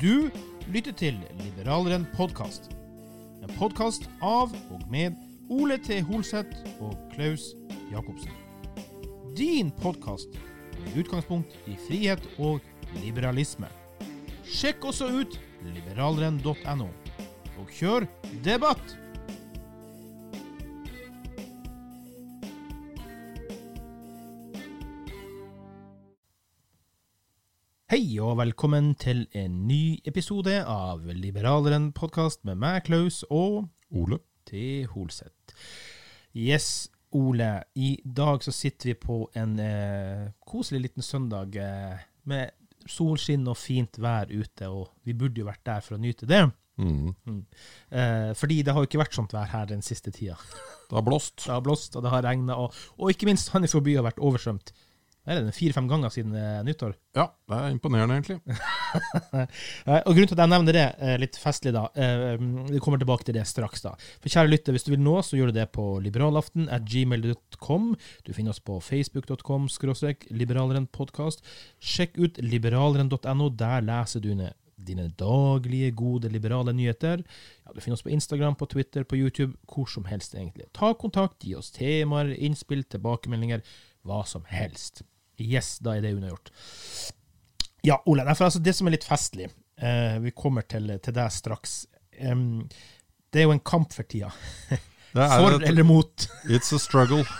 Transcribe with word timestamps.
Du 0.00 0.30
lytter 0.72 0.94
til 0.96 1.18
Liberaleren 1.42 2.06
podkast. 2.16 2.70
En 3.44 3.50
podkast 3.58 4.06
av 4.24 4.54
og 4.72 4.86
med 4.88 5.18
Ole 5.52 5.76
T. 5.76 5.98
Holseth 6.08 6.56
og 6.80 6.94
Klaus 7.12 7.50
Jacobsen. 7.90 8.32
Din 9.36 9.68
podkast 9.82 10.38
med 10.78 10.96
utgangspunkt 11.02 11.52
i 11.68 11.76
frihet 11.84 12.24
og 12.38 12.64
liberalisme. 13.02 13.68
Sjekk 14.48 14.88
også 14.88 15.10
ut 15.20 15.36
liberaleren.no, 15.68 16.88
og 17.60 17.76
kjør 17.76 18.08
debatt! 18.46 18.96
Hei 27.90 28.20
og 28.22 28.36
velkommen 28.38 28.92
til 28.94 29.24
en 29.34 29.64
ny 29.66 29.98
episode 30.06 30.52
av 30.62 31.08
Liberaleren 31.10 31.88
podkast 31.90 32.44
med 32.46 32.60
meg, 32.62 32.84
Klaus, 32.86 33.24
og 33.26 33.64
Ole. 33.90 34.20
til 34.46 34.84
Holseth. 34.92 35.56
Yes, 36.30 36.86
Ole. 37.10 37.48
I 37.74 37.96
dag 38.06 38.44
så 38.46 38.54
sitter 38.54 38.92
vi 38.92 38.94
på 38.94 39.16
en 39.34 39.56
eh, 39.58 40.28
koselig 40.46 40.84
liten 40.84 41.02
søndag 41.02 41.58
eh, 41.58 42.04
med 42.30 42.54
solskinn 42.86 43.50
og 43.50 43.58
fint 43.58 43.98
vær 43.98 44.30
ute, 44.30 44.68
og 44.70 44.92
vi 45.02 45.16
burde 45.18 45.42
jo 45.42 45.48
vært 45.48 45.64
der 45.66 45.82
for 45.82 45.98
å 45.98 46.00
nyte 46.04 46.28
det. 46.30 46.44
Mm. 46.78 47.10
Mm. 47.26 47.42
Eh, 47.90 48.30
fordi 48.38 48.60
det 48.62 48.76
har 48.76 48.86
jo 48.86 48.92
ikke 48.92 49.02
vært 49.02 49.18
sånt 49.18 49.34
vær 49.34 49.50
her 49.50 49.66
den 49.66 49.82
siste 49.82 50.14
tida. 50.14 50.38
Det 50.86 50.94
har 50.94 51.02
blåst. 51.10 51.40
Det 51.42 51.56
har 51.56 51.66
blåst, 51.66 51.98
og 51.98 52.06
det 52.06 52.14
har 52.14 52.22
regna, 52.22 52.54
og, 52.54 52.78
og 53.02 53.10
ikke 53.10 53.26
minst 53.26 53.50
Sandefjord 53.50 53.88
by 53.90 53.98
har 53.98 54.06
vært 54.12 54.22
oversvømt. 54.22 54.70
Er 55.28 55.42
det 55.44 55.52
fire-fem 55.52 55.88
ganger 55.88 56.12
siden 56.12 56.34
eh, 56.36 56.60
nyttår. 56.64 56.94
Ja, 57.18 57.26
det 57.50 57.56
er 57.58 57.72
imponerende, 57.74 58.16
egentlig. 58.16 58.36
Og 60.06 60.12
Grunnen 60.14 60.28
til 60.30 60.36
at 60.36 60.42
jeg 60.44 60.50
nevner 60.52 60.76
det 60.76 60.84
eh, 61.02 61.16
litt 61.18 61.36
festlig, 61.42 61.72
da 61.74 61.88
eh, 61.98 62.38
Vi 62.70 62.80
kommer 62.82 63.02
tilbake 63.02 63.26
til 63.26 63.34
det 63.36 63.42
straks. 63.50 63.82
da 63.82 63.96
For 64.22 64.30
kjære 64.30 64.52
lytter, 64.52 64.76
Hvis 64.76 64.86
du 64.86 64.92
vil 64.94 65.02
nå, 65.02 65.16
så 65.26 65.36
gjør 65.36 65.50
du 65.50 65.58
det 65.58 65.66
på 65.74 65.86
liberalaften 66.04 66.70
at 66.72 66.86
gmail.com. 66.88 67.90
Du 68.24 68.32
finner 68.32 68.54
oss 68.54 68.62
på 68.62 68.78
facebook.com 68.78 69.68
skråstrek 69.74 70.28
liberalerenpodkast. 70.30 71.44
Sjekk 71.82 72.16
ut 72.22 72.40
liberaleren.no. 72.40 73.50
Der 73.58 73.84
leser 73.84 74.22
du 74.24 74.32
ned 74.38 74.54
dine 74.80 75.10
daglige, 75.18 75.90
gode 75.92 76.30
liberale 76.32 76.72
nyheter. 76.72 77.22
Ja, 77.66 77.72
Du 77.74 77.80
finner 77.80 77.98
oss 77.98 78.06
på 78.06 78.14
Instagram, 78.14 78.56
på 78.56 78.66
Twitter, 78.66 79.04
på 79.04 79.16
YouTube, 79.18 79.56
hvor 79.68 79.86
som 79.90 80.04
helst, 80.04 80.34
egentlig. 80.34 80.70
Ta 80.72 80.94
kontakt, 80.94 81.44
gi 81.44 81.54
oss 81.54 81.70
temaer, 81.70 82.32
innspill, 82.38 82.84
tilbakemeldinger, 82.84 83.60
hva 84.06 84.22
som 84.26 84.44
helst. 84.48 85.02
Yes, 85.40 85.78
da 85.84 85.96
er 85.96 86.04
det 86.04 86.14
unnagjort. 86.16 86.50
Ja, 87.86 87.96
Ole, 88.06 88.24
nei, 88.26 88.34
for 88.36 88.48
altså, 88.50 88.60
det 88.60 88.74
som 88.76 88.88
er 88.90 88.92
litt 88.98 89.06
festlig 89.08 89.46
eh, 89.80 90.18
Vi 90.20 90.34
kommer 90.36 90.66
til, 90.68 90.90
til 91.00 91.14
deg 91.16 91.32
straks. 91.32 91.78
Um, 92.20 92.66
det 93.32 93.40
er 93.40 93.46
jo 93.48 93.54
en 93.54 93.62
kamp 93.64 93.92
for 93.96 94.04
tida. 94.10 94.28
For 95.10 95.56
et- 95.56 95.64
eller 95.66 95.82
mot. 95.82 96.26
It's 96.46 96.70
a 96.76 96.78
struggle. 96.78 97.24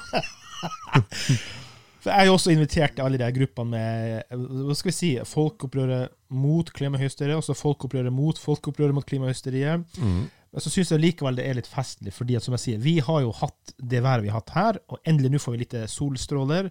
For 2.00 2.08
Jeg 2.10 2.16
er 2.24 2.26
jo 2.30 2.34
også 2.38 2.50
invitert 2.54 2.94
til 2.96 3.04
alle 3.04 3.18
de 3.20 3.28
gruppene 3.36 3.70
med 3.76 4.38
hva 4.64 4.74
skal 4.78 4.88
vi 4.90 4.96
si, 4.96 5.10
folkeopprøret 5.28 6.14
mot 6.32 6.70
klimahysteriet, 6.74 7.36
også 7.36 7.52
folkeopprøret 7.58 8.12
mot 8.16 8.38
folkeopprøret 8.40 8.96
mot 8.96 9.04
klimahysteriet. 9.06 9.84
Mm. 10.00 10.22
Men 10.50 10.64
så 10.64 10.72
syns 10.72 10.90
jeg 10.90 11.02
likevel 11.02 11.38
det 11.38 11.46
er 11.46 11.58
litt 11.60 11.70
festlig, 11.70 12.12
fordi 12.14 12.36
at 12.38 12.46
som 12.46 12.56
jeg 12.56 12.64
sier, 12.64 12.82
vi 12.82 12.98
har 13.06 13.22
jo 13.22 13.30
hatt 13.38 13.74
det 13.78 14.02
været 14.02 14.24
vi 14.24 14.32
har 14.32 14.42
hatt 14.42 14.54
her, 14.56 14.80
og 14.90 14.98
endelig 15.06 15.30
nå 15.34 15.40
får 15.42 15.54
vi 15.54 15.62
litt 15.62 15.78
solstråler, 15.92 16.70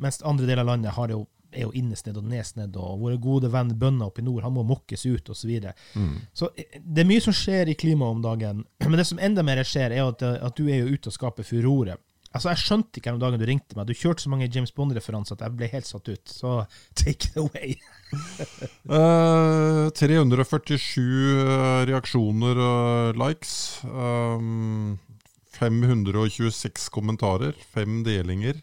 mens 0.00 0.22
andre 0.22 0.46
deler 0.46 0.62
av 0.62 0.70
landet 0.72 0.94
har 0.96 1.10
det 1.10 1.16
jo, 1.18 1.24
er 1.50 1.66
jo 1.66 1.72
innesnedd 1.74 2.20
og 2.20 2.28
nedsnedd, 2.30 2.76
og 2.78 3.02
våre 3.02 3.18
gode 3.20 3.50
venn 3.50 3.72
bønder 3.78 4.12
oppe 4.12 4.22
i 4.22 4.26
nord, 4.28 4.44
han 4.46 4.54
må 4.54 4.62
mokkes 4.68 5.02
ut, 5.08 5.32
osv. 5.32 5.40
Så, 5.40 5.50
videre. 5.50 5.74
så 6.32 6.52
eh, 6.54 6.78
det 6.78 7.02
er 7.02 7.10
mye 7.10 7.24
som 7.24 7.34
skjer 7.34 7.72
i 7.72 7.78
klimaet 7.78 8.18
om 8.18 8.22
dagen, 8.24 8.62
men 8.86 8.98
det 9.00 9.08
som 9.10 9.18
enda 9.18 9.44
mer 9.46 9.62
skjer, 9.66 9.96
er 9.96 10.06
at, 10.06 10.22
at 10.22 10.56
du 10.56 10.70
er 10.70 10.84
jo 10.84 10.94
ute 10.94 11.10
og 11.10 11.18
skaper 11.18 11.46
furore. 11.46 11.98
Altså, 12.30 12.52
Jeg 12.52 12.62
skjønte 12.62 13.00
ikke 13.00 13.10
den 13.10 13.22
dagen 13.22 13.42
du 13.42 13.46
ringte 13.48 13.76
meg. 13.78 13.88
Du 13.88 13.96
kjørte 13.96 14.22
så 14.22 14.30
mange 14.30 14.46
James 14.46 14.70
Bond-referanser 14.74 15.34
at 15.34 15.44
jeg 15.46 15.56
ble 15.58 15.68
helt 15.72 15.88
satt 15.88 16.10
ut. 16.10 16.30
Så 16.30 16.54
take 17.00 17.30
it 17.30 17.38
away. 17.40 17.74
uh, 18.94 19.90
347 19.98 21.02
eh, 21.02 21.84
reaksjoner 21.90 22.62
og 22.66 23.18
likes. 23.18 23.54
Um, 23.84 24.98
526 25.58 26.86
kommentarer. 26.94 27.58
Fem 27.74 28.04
delinger. 28.06 28.62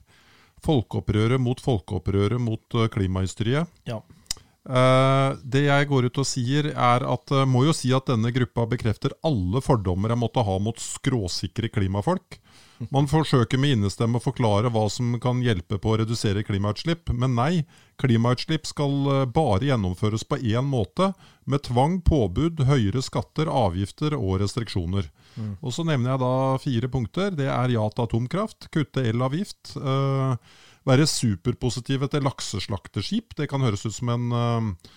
Folkeopprøret 0.63 1.41
mot 1.41 1.59
folkeopprøret 1.61 2.41
mot 2.41 2.79
eh, 2.79 2.87
klimahysteriet. 2.93 3.67
Ja. 3.89 3.99
Eh, 4.67 5.29
det 5.47 5.63
jeg 5.63 5.87
går 5.87 6.09
ut 6.09 6.19
og 6.19 6.27
sier, 6.27 6.71
er 6.73 7.05
at 7.07 7.31
eh, 7.31 7.45
må 7.47 7.63
jo 7.67 7.75
si 7.75 7.93
at 7.95 8.09
denne 8.09 8.33
gruppa 8.35 8.65
bekrefter 8.67 9.15
alle 9.27 9.61
fordommer 9.63 10.11
jeg 10.11 10.19
måtte 10.19 10.43
ha 10.43 10.57
mot 10.59 10.81
skråsikre 10.81 11.71
klimafolk. 11.71 12.39
Man 12.93 13.07
forsøker 13.09 13.57
med 13.57 13.77
innestemme 13.77 14.19
å 14.19 14.21
forklare 14.21 14.69
hva 14.73 14.83
som 14.93 15.15
kan 15.21 15.39
hjelpe 15.41 15.79
på 15.81 15.93
å 15.93 15.97
redusere 16.03 16.43
klimautslipp, 16.45 17.09
men 17.09 17.33
nei, 17.37 17.63
klimautslipp 18.01 18.67
skal 18.69 19.11
eh, 19.13 19.23
bare 19.31 19.71
gjennomføres 19.71 20.27
på 20.27 20.41
én 20.43 20.67
måte, 20.67 21.13
med 21.47 21.63
tvang, 21.63 22.01
påbud, 22.03 22.65
høyere 22.67 23.01
skatter, 23.01 23.47
avgifter 23.47 24.17
og 24.19 24.41
restriksjoner. 24.43 25.07
Og 25.61 25.71
Så 25.71 25.85
nevner 25.87 26.11
jeg 26.11 26.19
da 26.25 26.33
fire 26.59 26.89
punkter. 26.91 27.35
Det 27.37 27.47
er 27.47 27.71
ja 27.71 27.85
til 27.93 28.03
atomkraft, 28.03 28.67
kutte 28.73 29.05
elavgift, 29.05 29.77
eh, 29.79 30.35
være 30.87 31.07
superpositive 31.09 32.07
til 32.11 32.25
lakseslakterskip. 32.25 33.35
Det 33.37 33.49
kan 33.51 33.63
høres 33.65 33.85
ut 33.85 33.95
som 33.95 34.09
en, 34.13 34.31
eh, 34.31 34.93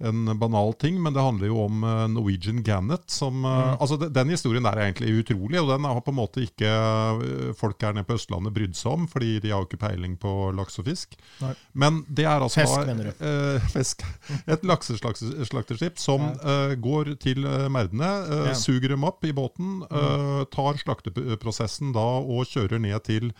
en 0.00 0.38
banal 0.38 0.72
ting, 0.80 0.96
men 1.02 1.12
det 1.14 1.20
handler 1.22 1.50
jo 1.50 1.58
om 1.66 1.84
eh, 1.84 2.04
Norwegian 2.08 2.62
Gannet. 2.64 3.04
Som, 3.10 3.44
eh, 3.44 3.74
altså 3.80 3.96
Den 4.00 4.32
historien 4.32 4.64
der 4.64 4.78
er 4.78 4.88
egentlig 4.88 5.12
utrolig, 5.20 5.60
og 5.60 5.68
den 5.72 5.84
har 5.84 6.00
på 6.04 6.12
en 6.14 6.18
måte 6.20 6.44
ikke 6.46 6.70
eh, 6.70 7.50
folk 7.58 7.82
her 7.84 7.92
nede 7.96 8.08
på 8.08 8.16
Østlandet 8.16 8.54
brydd 8.56 8.76
seg 8.78 8.94
om, 8.94 9.06
fordi 9.10 9.38
de 9.44 9.52
har 9.52 9.62
jo 9.62 9.68
ikke 9.68 9.80
peiling 9.84 10.16
på 10.20 10.32
laks 10.56 10.80
og 10.80 10.88
fisk. 10.88 11.16
Nei. 11.42 11.52
Men 11.84 12.00
det 12.08 12.24
er 12.26 12.40
altså 12.44 12.64
Fisk, 12.64 12.86
mener 12.88 13.10
du? 13.10 13.24
eh, 13.28 13.68
fisk. 13.76 14.04
Et 14.50 14.64
lakseslakterskip 14.66 16.00
som 16.00 16.24
eh, 16.32 16.74
går 16.80 17.14
til 17.22 17.44
merdene, 17.72 18.10
eh, 18.48 18.52
suger 18.58 18.94
dem 18.94 19.04
opp 19.08 19.24
i 19.28 19.34
båten, 19.36 19.82
eh, 19.90 20.42
tar 20.54 20.80
slakteprosessen 20.80 21.92
da 21.96 22.06
og 22.20 22.48
kjører 22.48 22.80
ned 22.80 22.98
til 23.06 23.30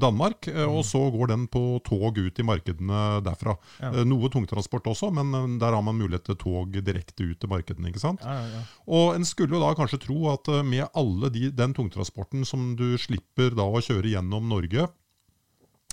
Danmark, 0.00 0.48
og 0.66 0.82
så 0.86 1.00
går 1.12 1.30
den 1.32 1.46
på 1.50 1.62
tog 1.86 2.18
ut 2.18 2.38
i 2.40 2.44
markedene 2.46 3.00
derfra. 3.24 3.54
Ja. 3.80 3.90
Noe 4.06 4.28
tungtransport 4.32 4.86
også, 4.90 5.10
men 5.14 5.58
der 5.60 5.74
har 5.76 5.82
man 5.84 5.96
mulighet 5.98 6.09
til 6.18 6.38
tog 6.40 6.74
direkte 6.74 7.22
ut 7.22 7.38
til 7.40 7.50
markedene. 7.52 7.88
ikke 7.92 8.02
sant? 8.02 8.24
Ja, 8.24 8.40
ja, 8.40 8.48
ja. 8.58 8.62
Og 8.90 9.14
en 9.14 9.24
skulle 9.28 9.54
jo 9.54 9.62
da 9.62 9.70
kanskje 9.78 10.02
tro 10.06 10.30
at 10.32 10.50
eh, 10.50 10.64
med 10.66 10.88
alle 10.98 11.30
de, 11.30 11.50
den 11.54 11.76
tungtransporten 11.76 12.44
som 12.48 12.74
du 12.78 12.98
slipper 12.98 13.54
da 13.54 13.68
å 13.68 13.82
kjøre 13.84 14.10
gjennom 14.16 14.48
Norge, 14.50 14.88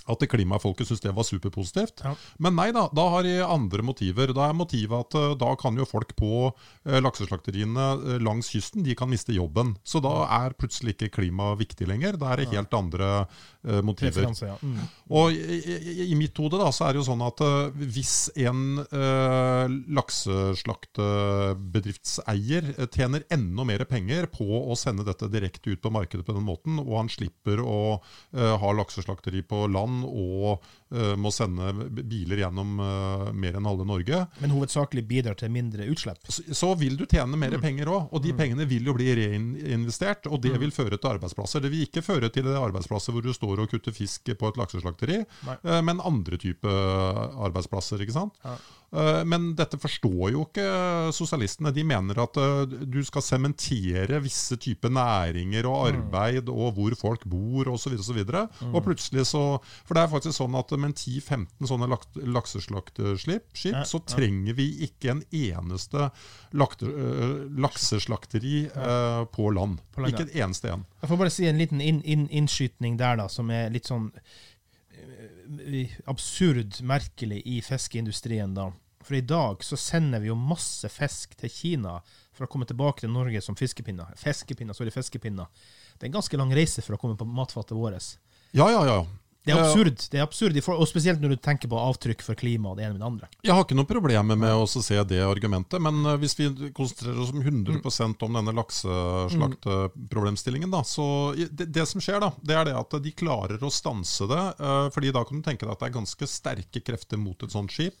at 0.08 0.20
det 0.22 0.30
klimafolket 0.32 0.88
syntes 0.88 1.04
det 1.04 1.12
var 1.16 1.26
superpositivt. 1.26 2.02
Ja. 2.04 2.12
Men 2.42 2.56
nei 2.58 2.68
da, 2.74 2.82
da 2.94 3.04
har 3.14 3.22
de 3.26 3.34
andre 3.44 3.82
motiver. 3.86 4.28
Da 4.36 4.42
er 4.48 4.54
motivet 4.56 4.98
at 4.98 5.14
eh, 5.18 5.36
da 5.38 5.50
kan 5.60 5.78
jo 5.78 5.84
folk 5.88 6.10
på 6.18 6.32
eh, 6.48 7.00
lakseslakteriene 7.04 7.86
eh, 7.96 8.18
langs 8.24 8.46
kysten 8.52 8.84
de 8.86 8.94
kan 8.98 9.10
miste 9.10 9.32
jobben. 9.36 9.68
Så 9.84 9.98
da 10.04 10.14
er 10.40 10.56
plutselig 10.58 10.92
ikke 10.96 11.14
klima 11.20 11.46
viktig 11.58 11.86
lenger. 11.88 12.12
Da 12.20 12.26
er 12.32 12.36
det 12.40 12.52
helt 12.52 12.72
andre 12.74 13.08
uh, 13.28 13.82
motiver. 13.84 14.24
Ja. 14.44 14.56
Mm. 14.62 14.78
Og 15.18 15.26
i, 15.32 15.34
i, 15.58 15.60
i 16.12 16.14
mitt 16.18 16.36
hode 16.40 16.56
da, 16.60 16.68
så 16.74 16.82
er 16.86 16.90
det 16.94 17.00
jo 17.02 17.10
sånn 17.10 17.26
at 17.26 17.38
uh, 17.44 17.70
hvis 17.78 18.16
en 18.38 18.60
uh, 18.92 19.64
lakseslaktebedriftseier 19.98 22.64
tjener 22.94 23.20
enda 23.34 23.62
mer 23.68 23.82
penger 23.88 24.22
på 24.32 24.44
å 24.44 24.74
sende 24.78 25.04
dette 25.06 25.28
direkte 25.32 25.70
ut 25.74 25.82
på 25.84 25.94
markedet 25.94 26.24
på 26.26 26.36
den 26.36 26.46
måten, 26.46 26.72
og 26.82 26.94
han 26.96 27.08
slipper 27.12 27.58
å 27.62 28.02
ha 28.32 28.72
lakseslakteri 28.76 29.42
på 29.46 29.66
land 29.72 29.97
og 30.04 30.62
må 31.20 31.30
sende 31.34 31.72
biler 32.08 32.40
gjennom 32.44 32.78
eh, 32.80 33.24
mer 33.36 33.58
enn 33.58 33.66
halve 33.68 33.84
Norge, 33.88 34.22
Men 34.40 34.54
hovedsakelig 34.54 35.04
bidrar 35.08 35.36
til 35.36 35.50
mindre 35.52 35.84
utslipp. 35.92 36.18
så, 36.28 36.42
så 36.54 36.70
vil 36.80 36.96
du 36.96 37.04
tjene 37.06 37.36
mer 37.36 37.58
penger 37.60 37.90
òg. 37.92 38.08
Og 38.12 38.22
de 38.24 38.32
pengene 38.38 38.64
vil 38.70 38.86
jo 38.88 38.94
bli 38.96 39.10
reinvestert, 39.18 40.26
og 40.32 40.40
det 40.44 40.54
vil 40.60 40.72
føre 40.72 40.96
til 40.96 41.10
arbeidsplasser. 41.12 41.60
Det 41.64 41.70
vil 41.74 41.84
ikke 41.86 42.02
føre 42.06 42.30
til 42.32 42.48
arbeidsplasser 42.54 43.12
hvor 43.12 43.22
du 43.26 43.32
står 43.36 43.64
og 43.64 43.70
kutter 43.72 43.92
fisk 43.92 44.32
på 44.38 44.48
et 44.52 44.56
lakseslakteri, 44.60 45.20
Nei. 45.46 45.58
eh, 45.64 45.80
men 45.84 46.00
andre 46.00 46.36
type 46.40 46.68
arbeidsplasser. 47.48 48.00
ikke 48.04 48.16
sant? 48.16 48.34
Ja. 48.44 48.56
Eh, 48.88 49.24
Men 49.28 49.50
dette 49.54 49.76
forstår 49.76 50.30
jo 50.32 50.46
ikke 50.46 50.64
sosialistene. 51.12 51.72
De 51.76 51.82
mener 51.84 52.18
at 52.22 52.38
eh, 52.40 52.62
du 52.88 53.02
skal 53.04 53.20
sementere 53.24 54.20
visse 54.24 54.56
typer 54.56 54.88
næringer 54.94 55.66
og 55.68 55.90
arbeid 55.90 56.48
og 56.48 56.72
hvor 56.78 56.96
folk 56.96 57.26
bor 57.28 57.68
osv. 57.74 57.92
Og, 57.98 58.04
så 58.04 58.14
videre. 58.16 58.46
og 58.72 58.80
plutselig 58.86 59.26
så 59.28 59.42
For 59.84 59.94
det 59.98 60.04
er 60.06 60.12
faktisk 60.14 60.38
sånn 60.38 60.54
at 60.56 60.72
med 60.80 60.92
en 60.92 60.96
10-15 60.96 61.68
sånne 61.70 61.88
lak 61.90 62.06
lakseslakterskip, 62.16 63.46
skip, 63.52 63.76
Ja, 63.76 63.84
så 63.88 64.00
trenger 64.06 64.56
vi 64.58 64.68
ikke 64.88 65.12
en 65.14 65.22
eneste 65.34 66.08
lakte, 66.58 66.88
uh, 66.88 67.46
lakseslakteri 67.60 68.66
uh, 68.74 69.24
på 69.32 69.50
land. 69.54 69.82
På 69.94 70.04
land, 70.04 70.14
ikke 70.14 70.28
et 70.28 70.38
eneste 70.42 70.72
en. 70.74 70.84
Jeg 71.02 71.12
får 71.12 71.22
bare 71.22 71.34
si 71.34 71.48
en 71.48 71.60
liten 71.60 71.82
inn, 71.84 72.02
inn, 72.04 72.28
innskytning 72.40 72.98
der, 73.00 73.18
da, 73.22 73.28
som 73.32 73.50
er 73.54 73.72
litt 73.74 73.90
sånn 73.90 74.10
eh, 74.98 75.96
absurd 76.10 76.80
merkelig 76.86 77.42
i 77.46 77.60
fiskeindustrien, 77.64 78.54
da. 78.58 78.70
For 79.08 79.16
i 79.16 79.24
dag 79.24 79.62
så 79.64 79.78
sender 79.80 80.20
vi 80.20 80.28
jo 80.28 80.36
masse 80.36 80.88
fisk 80.92 81.36
til 81.40 81.52
Kina 81.52 81.98
for 82.36 82.44
å 82.44 82.50
komme 82.50 82.66
tilbake 82.68 83.04
til 83.04 83.12
Norge 83.14 83.40
som 83.44 83.56
fiskepinner. 83.56 84.10
Fiskepinner, 84.20 84.76
sorry, 84.76 84.92
fiskepinner. 84.92 85.48
Det 85.96 86.06
er 86.06 86.10
en 86.10 86.18
ganske 86.18 86.40
lang 86.40 86.52
reise 86.54 86.84
for 86.84 86.96
å 86.96 87.00
komme 87.00 87.16
på 87.18 87.26
matfatet 87.26 87.76
vårt. 87.78 88.10
Ja, 88.56 88.68
ja, 88.70 88.82
ja. 88.86 88.98
Det 89.48 89.54
er 89.54 89.58
Eh, 89.58 89.64
absurd, 89.72 89.98
det 90.12 90.18
er 90.20 90.24
absurd, 90.26 90.52
og 90.76 90.86
spesielt 90.90 91.20
når 91.22 91.30
du 91.34 91.38
tenker 91.42 91.68
på 91.72 91.78
avtrykk 91.80 92.20
for 92.26 92.34
klimaet 92.38 92.72
og 92.72 92.76
det 92.78 92.84
ene 92.86 92.94
med 92.96 93.02
det 93.02 93.08
andre. 93.08 93.26
Jeg 93.46 93.54
har 93.56 93.62
ikke 93.64 93.78
noe 93.78 93.88
problemer 93.88 94.36
med 94.40 94.52
å 94.54 94.66
se 94.68 94.98
det 95.08 95.20
argumentet, 95.24 95.78
men 95.82 95.94
øh, 96.04 96.18
hvis 96.22 96.36
vi 96.38 96.44
konsentrerer 96.76 97.18
oss 97.22 97.32
om 97.34 97.42
100% 97.42 98.22
om 98.26 98.32
denne 98.38 98.52
lakseslaktproblemstillingen, 98.58 100.70
da, 100.72 100.80
så 100.86 101.04
det, 101.36 101.66
det 101.74 101.86
som 101.88 102.00
skjer, 102.04 102.20
da, 102.22 102.30
det 102.44 102.54
er 102.58 102.64
det 102.70 102.76
at 102.78 102.92
de 103.02 103.12
klarer 103.16 103.64
å 103.64 103.70
stanse 103.72 104.24
det. 104.30 104.44
øh, 104.60 104.88
fordi 104.94 105.12
da 105.14 105.24
kan 105.26 105.36
du 105.40 105.44
tenke 105.46 105.64
deg 105.66 105.72
at 105.74 105.80
det 105.82 105.88
er 105.90 105.96
ganske 105.98 106.24
sterke 106.28 106.80
krefter 106.84 107.18
mot 107.20 107.42
et 107.42 107.52
sånt 107.54 107.72
skip. 107.74 107.98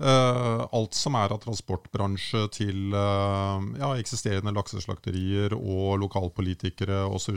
Eh, 0.00 0.60
alt 0.72 0.94
som 0.96 1.14
er 1.18 1.32
av 1.34 1.40
transportbransje 1.42 2.46
til 2.56 2.78
eh, 2.96 3.58
ja, 3.82 3.90
eksisterende 4.00 4.54
lakseslakterier 4.56 5.50
og 5.56 5.98
lokalpolitikere 6.04 6.98
osv. 7.10 7.36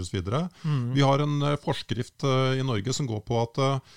Vi 0.93 1.01
har 1.03 1.19
en 1.23 1.35
eh, 1.43 1.57
forskrift 1.63 2.23
eh, 2.27 2.59
i 2.59 2.63
Norge 2.65 2.93
som 2.95 3.07
går 3.09 3.21
på 3.27 3.32
at 3.41 3.61
eh, 3.61 3.95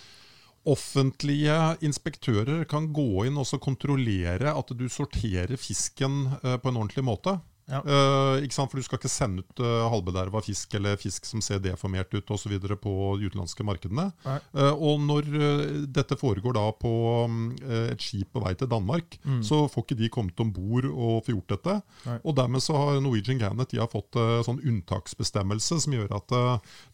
offentlige 0.66 1.56
inspektører 1.86 2.64
kan 2.68 2.90
gå 2.94 3.26
inn 3.28 3.38
og 3.38 3.46
kontrollere 3.62 4.54
at 4.56 4.72
du 4.74 4.88
sorterer 4.90 5.54
fisken 5.60 6.24
eh, 6.42 6.56
på 6.58 6.72
en 6.72 6.80
ordentlig 6.82 7.06
måte. 7.06 7.38
Ja. 7.66 7.80
Uh, 7.82 8.44
ikke 8.46 8.54
sant? 8.54 8.70
For 8.70 8.78
du 8.78 8.86
skal 8.86 9.00
ikke 9.00 9.10
sende 9.10 9.42
ut 9.42 9.62
uh, 9.62 9.88
halvbederva 9.90 10.42
fisk 10.44 10.76
eller 10.78 10.98
fisk 11.00 11.26
som 11.26 11.42
ser 11.42 11.58
deformert 11.64 12.12
ut 12.14 12.30
osv. 12.30 12.54
på 12.62 12.94
de 13.18 13.26
utenlandske 13.26 13.66
markedene. 13.66 14.06
Eh, 14.26 14.72
og 14.72 15.02
når 15.02 15.28
uh, 15.34 15.64
dette 15.90 16.18
foregår 16.18 16.56
da 16.56 16.64
på 16.78 16.92
mm, 17.30 17.44
eh, 17.66 17.88
et 17.94 18.02
skip 18.02 18.30
på 18.34 18.42
vei 18.44 18.54
til 18.58 18.70
Danmark, 18.70 19.18
så 19.44 19.64
får 19.70 19.84
ikke 19.84 19.98
de 19.98 20.10
kommet 20.12 20.40
om 20.42 20.52
bord 20.54 20.86
og 20.86 21.24
få 21.26 21.34
gjort 21.34 21.56
dette. 21.56 21.76
Nei. 22.06 22.18
Og 22.22 22.36
dermed 22.38 22.62
så 22.62 22.76
har 22.78 23.00
Norwegian 23.02 23.40
Gannet 23.40 23.72
de 23.72 23.80
har 23.82 23.90
fått 23.90 24.18
uh, 24.18 24.40
sånn 24.46 24.62
unntaksbestemmelse 24.62 25.80
som 25.82 25.94
gjør 25.96 26.14
at 26.16 26.34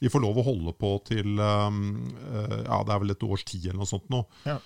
de 0.01 0.11
får 0.11 0.23
lov 0.25 0.41
å 0.41 0.47
holde 0.47 0.73
på 0.79 0.95
til 1.07 1.41
um, 1.41 1.83
ja, 2.17 2.81
det 2.87 2.95
er 2.95 3.03
vel 3.03 3.15
et 3.15 3.25
års 3.27 3.45
tid 3.49 3.69
eller 3.69 3.83
noe 3.83 3.91
sånt 3.91 4.09
nå. 4.13 4.23
Ja. 4.49 4.59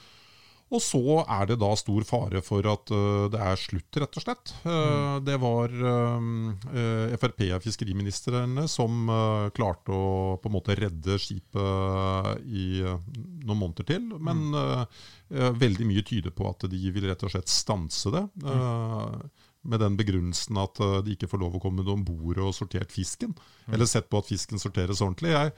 Og 0.74 0.82
så 0.82 1.20
er 1.22 1.46
det 1.46 1.60
da 1.62 1.68
stor 1.78 2.02
fare 2.08 2.40
for 2.42 2.66
at 2.66 2.90
uh, 2.90 3.26
det 3.30 3.38
er 3.38 3.60
slutt, 3.60 3.98
rett 4.02 4.18
og 4.18 4.24
slett. 4.24 4.52
Uh, 4.66 5.22
Det 5.22 5.36
var 5.38 5.70
uh, 5.70 7.14
Frp-fiskeriministrene 7.14 8.66
som 8.70 9.06
klarte 9.54 9.94
å 9.94 10.36
på 10.42 10.50
en 10.50 10.56
måte 10.56 10.74
redde 10.78 11.18
skipet 11.22 12.42
i 12.50 12.82
noen 12.82 13.60
måneder 13.60 13.86
til. 13.88 14.08
Men 14.18 14.42
øh, 14.56 15.50
veldig 15.60 15.86
mye 15.88 16.04
tyder 16.06 16.34
på 16.34 16.48
at 16.50 16.66
de 16.70 16.80
vil 16.92 17.06
rett 17.08 17.22
og 17.26 17.32
slett 17.32 17.50
stanse 17.52 18.12
det. 18.14 18.24
øh, 18.44 19.44
med 19.66 19.82
den 19.82 19.96
begrunnelsen 19.98 20.58
at 20.62 20.78
de 21.02 21.14
ikke 21.16 21.26
får 21.30 21.40
lov 21.42 21.56
å 21.58 21.62
komme 21.62 21.82
om 21.90 22.04
bord 22.06 22.38
og 22.38 22.54
sortert 22.54 22.92
fisken. 22.94 23.34
Eller 23.66 23.88
sett 23.90 24.06
på 24.10 24.20
at 24.20 24.28
fisken 24.28 24.62
sorteres 24.62 25.02
ordentlig. 25.02 25.32
Jeg, 25.34 25.54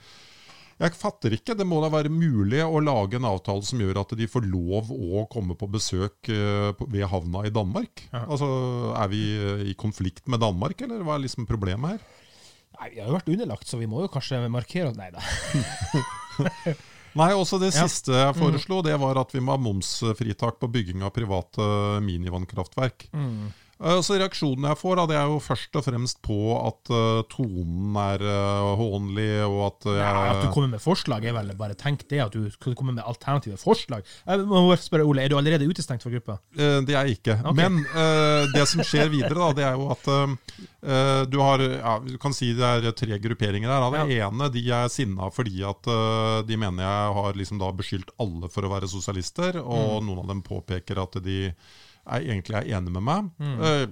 jeg 0.79 0.95
fatter 0.95 1.33
ikke. 1.35 1.55
Det 1.59 1.65
må 1.67 1.81
da 1.83 1.89
være 1.91 2.11
mulig 2.13 2.61
å 2.63 2.79
lage 2.79 3.17
en 3.19 3.27
avtale 3.27 3.65
som 3.67 3.81
gjør 3.83 3.99
at 4.01 4.13
de 4.15 4.27
får 4.31 4.45
lov 4.47 4.91
å 4.95 5.25
komme 5.31 5.57
på 5.59 5.67
besøk 5.73 6.29
eh, 6.31 6.69
ved 6.87 7.03
havna 7.11 7.43
i 7.47 7.51
Danmark. 7.51 8.05
Ja. 8.13 8.21
Altså, 8.31 8.47
Er 8.95 9.11
vi 9.11 9.19
eh, 9.35 9.65
i 9.71 9.75
konflikt 9.75 10.27
med 10.31 10.39
Danmark, 10.39 10.79
eller 10.85 11.03
hva 11.03 11.17
er 11.17 11.25
liksom 11.25 11.47
problemet 11.49 11.97
her? 11.97 12.05
Nei, 12.79 12.93
vi 12.93 13.01
har 13.01 13.09
jo 13.11 13.17
vært 13.17 13.31
underlagt, 13.33 13.67
så 13.67 13.75
vi 13.81 13.89
må 13.91 14.05
jo 14.05 14.11
kanskje 14.13 14.39
markere 14.47 14.93
oss 14.93 14.95
Nei 14.95 15.09
da. 15.11 15.19
Nei, 17.19 17.31
også 17.35 17.57
Det 17.59 17.73
Ja. 17.73 17.83
siste 17.87 18.13
jeg 18.15 18.35
foreslo, 18.37 18.79
det 18.85 18.93
var 19.01 19.17
at 19.19 19.33
vi 19.35 19.41
må 19.43 19.55
ha 19.55 19.59
momsfritak 19.59 20.59
på 20.61 20.69
bygging 20.71 21.01
av 21.03 21.11
private 21.11 21.65
minivannkraftverk. 22.05 23.09
Eh, 23.11 23.49
Så 23.79 24.17
Reaksjonen 24.19 24.65
jeg 24.67 24.79
får, 24.81 24.97
da, 24.99 25.05
det 25.07 25.15
er 25.15 25.29
jo 25.31 25.37
først 25.39 25.77
og 25.79 25.85
fremst 25.85 26.19
på 26.25 26.39
at 26.57 26.89
uh, 26.91 27.21
tonen 27.31 27.95
er 28.01 28.25
uh, 28.27 28.73
hånlig, 28.79 29.29
og 29.45 29.61
at 29.69 29.87
jeg... 29.87 30.01
Ja, 30.03 30.25
at 30.33 30.41
du 30.43 30.49
kommer 30.51 30.73
med 30.73 30.83
forslag, 30.83 31.23
er 31.23 31.37
vel 31.37 31.53
bare 31.55 31.77
tenk 31.79 32.03
det, 32.11 32.19
at 32.25 32.35
du 32.35 32.49
kommer 32.75 32.97
med 32.97 33.07
alternative 33.07 33.55
forslag. 33.61 34.03
Jeg 34.27 34.43
må 34.43 34.65
bare 34.67 34.83
spørre 34.83 35.07
Ole, 35.07 35.23
er 35.23 35.31
du 35.31 35.37
allerede 35.39 35.69
utestengt 35.69 36.03
fra 36.03 36.11
gruppa? 36.11 36.39
Uh, 36.59 36.79
Det 36.89 36.95
er 36.95 37.07
jeg 37.07 37.19
ikke. 37.19 37.35
Okay. 37.39 37.55
Men 37.55 37.79
eh, 37.85 38.47
det 38.53 38.65
som 38.69 38.83
skjer 38.85 39.09
videre, 39.11 39.37
da, 39.37 39.49
det 39.57 39.65
er 39.67 39.75
jo 39.77 39.89
at 39.93 40.07
eh, 40.11 41.23
du 41.29 41.37
har 41.43 41.61
ja, 41.63 41.95
Du 42.05 42.15
kan 42.21 42.35
si 42.35 42.51
det 42.57 42.65
er 42.65 42.95
tre 42.97 43.19
grupperinger 43.21 43.69
her. 43.71 43.87
Det 43.93 44.17
ene 44.19 44.49
de 44.53 44.63
er 44.75 44.89
sinna 44.91 45.29
fordi 45.33 45.61
at 45.67 45.89
eh, 45.91 46.39
de 46.47 46.57
mener 46.59 46.85
jeg 46.85 47.17
har 47.19 47.37
liksom 47.37 47.61
da 47.61 47.71
beskyldt 47.75 48.15
alle 48.21 48.49
for 48.51 48.65
å 48.65 48.73
være 48.73 48.89
sosialister, 48.91 49.61
og 49.61 50.01
noen 50.05 50.23
av 50.23 50.33
dem 50.33 50.43
påpeker 50.45 51.01
at 51.03 51.19
de 51.25 51.39
er, 52.05 52.25
egentlig 52.25 52.59
er 52.59 52.69
enige 52.77 52.95
med 52.97 53.05
meg. 53.09 53.31
Eh, 53.39 53.87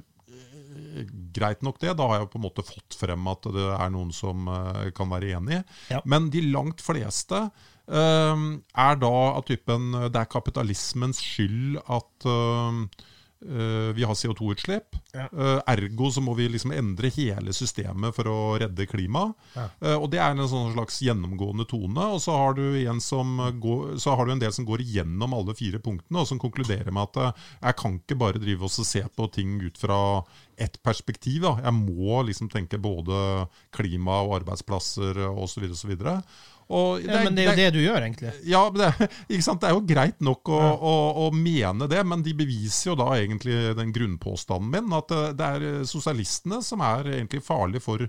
greit 1.34 1.64
nok 1.66 1.80
det, 1.82 1.94
da 1.98 2.08
har 2.10 2.22
jeg 2.22 2.30
på 2.34 2.40
en 2.40 2.46
måte 2.48 2.66
fått 2.66 2.98
frem 2.98 3.28
at 3.32 3.48
det 3.54 3.66
er 3.76 3.92
noen 3.94 4.14
som 4.16 4.48
eh, 4.52 4.88
kan 4.98 5.12
være 5.12 5.34
enig. 5.40 5.62
Ja. 5.94 6.02
Men 6.10 6.32
de 6.34 6.44
langt 6.48 6.84
fleste 6.86 7.44
eh, 7.48 8.46
er 8.88 9.00
da 9.04 9.14
av 9.28 9.46
typen 9.48 9.92
Det 10.08 10.22
er 10.22 10.32
kapitalismens 10.32 11.22
skyld 11.24 11.80
at 11.84 12.28
eh, 12.28 12.82
eh, 12.82 13.14
vi 13.40 14.04
har 14.04 14.14
CO2-utslipp. 14.14 14.96
Ja. 15.14 15.28
Eh, 15.38 15.62
ergo 15.68 16.12
så 16.12 16.22
må 16.22 16.34
vi 16.34 16.48
liksom 16.50 16.72
endre 16.76 17.10
hele 17.14 17.54
systemet 17.56 18.16
for 18.16 18.30
å 18.30 18.40
redde 18.62 18.88
klimaet. 18.90 19.36
Ja. 19.56 19.68
Eh, 19.82 19.96
og 19.96 20.10
det 20.14 20.22
er 20.22 20.34
en 20.34 20.50
sånn 20.50 20.74
slags 20.76 21.00
gjennomgående 21.06 21.68
tone. 21.70 22.10
Og 22.16 22.22
så 22.24 22.36
har, 22.38 22.58
du 22.58 22.78
en 22.82 23.02
som 23.04 23.38
går, 23.62 23.98
så 24.02 24.16
har 24.18 24.28
du 24.28 24.36
en 24.36 24.44
del 24.44 24.54
som 24.56 24.68
går 24.68 24.84
igjennom 24.86 25.36
alle 25.38 25.56
fire 25.58 25.82
punktene, 25.84 26.22
og 26.22 26.30
som 26.30 26.42
konkluderer 26.42 26.92
med 26.94 27.10
at 27.10 27.22
eh, 27.24 27.48
jeg 27.62 27.80
kan 27.82 27.98
ikke 28.02 28.20
bare 28.20 28.44
drive 28.44 28.68
oss 28.68 28.82
og 28.84 28.90
se 28.90 29.04
på 29.08 29.30
ting 29.34 29.58
ut 29.64 29.80
fra 29.82 30.00
ett 30.58 30.82
perspektiv. 30.86 31.44
Da. 31.46 31.58
Jeg 31.66 31.78
må 31.78 32.22
liksom 32.28 32.52
tenke 32.54 32.82
både 32.82 33.48
klima 33.76 34.22
og 34.26 34.40
arbeidsplasser 34.42 35.22
osv. 35.30 35.70
osv. 35.74 35.98
Og 36.68 37.04
Ja, 37.06 37.22
men 37.24 37.38
det 37.38 37.46
er 37.46 37.52
jo 37.52 37.60
det 37.62 37.68
du 37.78 37.80
gjør, 37.80 38.02
egentlig. 38.04 38.34
ja, 38.48 38.64
det, 38.74 38.90
ikke 39.32 39.46
sant? 39.46 39.62
det 39.64 39.70
er 39.70 39.78
jo 39.78 39.86
greit 39.88 40.20
nok 40.24 40.52
å, 40.52 40.60
å, 40.76 40.96
å 41.24 41.30
mene 41.36 41.88
det, 41.88 42.02
men 42.08 42.26
de 42.26 42.34
beviser 42.38 42.92
jo 42.92 42.98
da 43.00 43.14
egentlig 43.16 43.56
den 43.78 43.94
grunnpåstanden 43.96 44.74
min, 44.74 44.92
at 44.98 45.14
eh, 45.16 45.32
det 45.38 45.48
er 45.48 45.88
sosialistene 45.88 46.60
som 46.66 46.84
er 46.84 47.14
egentlig 47.20 47.44
farlige 47.46 47.86
for 47.86 48.04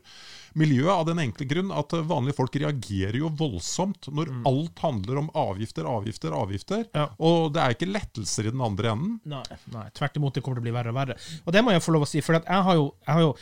miljøet, 0.59 0.91
av 0.91 1.05
den 1.07 1.23
enkle 1.23 1.47
grunn 1.49 1.71
at 1.75 1.95
eh, 1.95 2.05
vanlige 2.09 2.39
folk 2.39 2.59
reagerer 2.59 3.21
jo 3.21 3.31
voldsomt 3.39 4.11
når 4.11 4.33
alt 4.49 4.83
handler 4.83 5.23
om 5.23 5.31
avgifter, 5.39 5.87
avgifter, 5.89 6.35
avgifter. 6.35 6.85
Ja. 6.97 7.09
Og 7.23 7.53
det 7.55 7.63
er 7.63 7.77
ikke 7.77 7.91
lettelser 7.91 8.49
i 8.49 8.55
den 8.55 8.65
andre 8.65 8.95
enden. 8.95 9.17
Nei, 9.29 9.45
nei, 9.75 9.87
tvert 9.95 10.19
imot, 10.19 10.35
det 10.35 10.43
kommer 10.43 10.59
til 10.59 10.67
å 10.67 10.69
bli 10.69 10.77
verre 10.81 10.95
og 10.95 10.99
verre. 10.99 11.19
Og 11.45 11.55
det 11.55 11.63
må 11.65 11.75
jeg 11.75 11.85
få 11.85 11.95
lov 11.95 12.09
å 12.09 12.11
si, 12.11 12.25
for 12.25 12.41
jeg 12.41 12.69
har 12.69 12.79
jo, 12.79 12.91
jeg 13.07 13.15
har 13.15 13.27
jo 13.29 13.33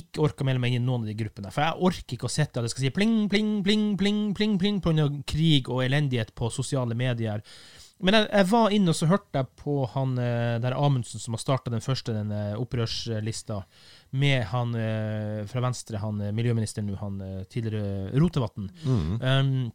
ikke 0.00 0.24
orka 0.24 0.46
melde 0.46 0.62
meg 0.62 0.74
inn 0.74 0.82
i 0.82 0.86
noen 0.86 1.04
av 1.04 1.10
de 1.10 1.16
gruppene. 1.18 1.52
For 1.54 1.64
jeg 1.64 1.88
orker 1.88 2.16
ikke 2.16 2.28
å 2.28 2.32
sitte 2.32 2.60
og 2.60 2.66
det 2.66 2.72
skal 2.74 2.86
si 2.86 2.92
pling, 2.94 3.16
pling, 3.32 3.54
pling, 3.66 3.86
pling, 4.00 4.26
pling, 4.34 4.58
pling 4.60 4.82
pga. 4.84 5.08
krig 5.28 5.70
og 5.72 5.84
elendighet 5.84 6.34
på 6.36 6.50
sosiale 6.52 6.96
medier. 6.98 7.44
Men 8.04 8.18
jeg, 8.18 8.26
jeg 8.32 8.48
var 8.50 8.74
inne 8.74 8.90
og 8.90 8.98
så 8.98 9.08
hørte 9.08 9.40
jeg 9.40 9.50
på 9.60 9.76
han 9.94 10.16
eh, 10.18 10.56
der 10.62 10.74
Amundsen 10.76 11.22
som 11.22 11.36
har 11.36 11.42
starta 11.42 11.72
den 11.72 11.84
første 11.84 12.14
den 12.16 12.32
eh, 12.34 12.58
opprørslista, 12.58 13.60
med 14.18 14.44
han 14.50 14.74
eh, 14.78 15.40
fra 15.50 15.62
Venstre, 15.64 16.02
han 16.02 16.20
miljøministeren 16.34 16.90
nå, 16.90 16.98
han 17.00 17.22
tidligere 17.50 18.10
Rotevatn. 18.18 18.68
Um, 18.84 19.72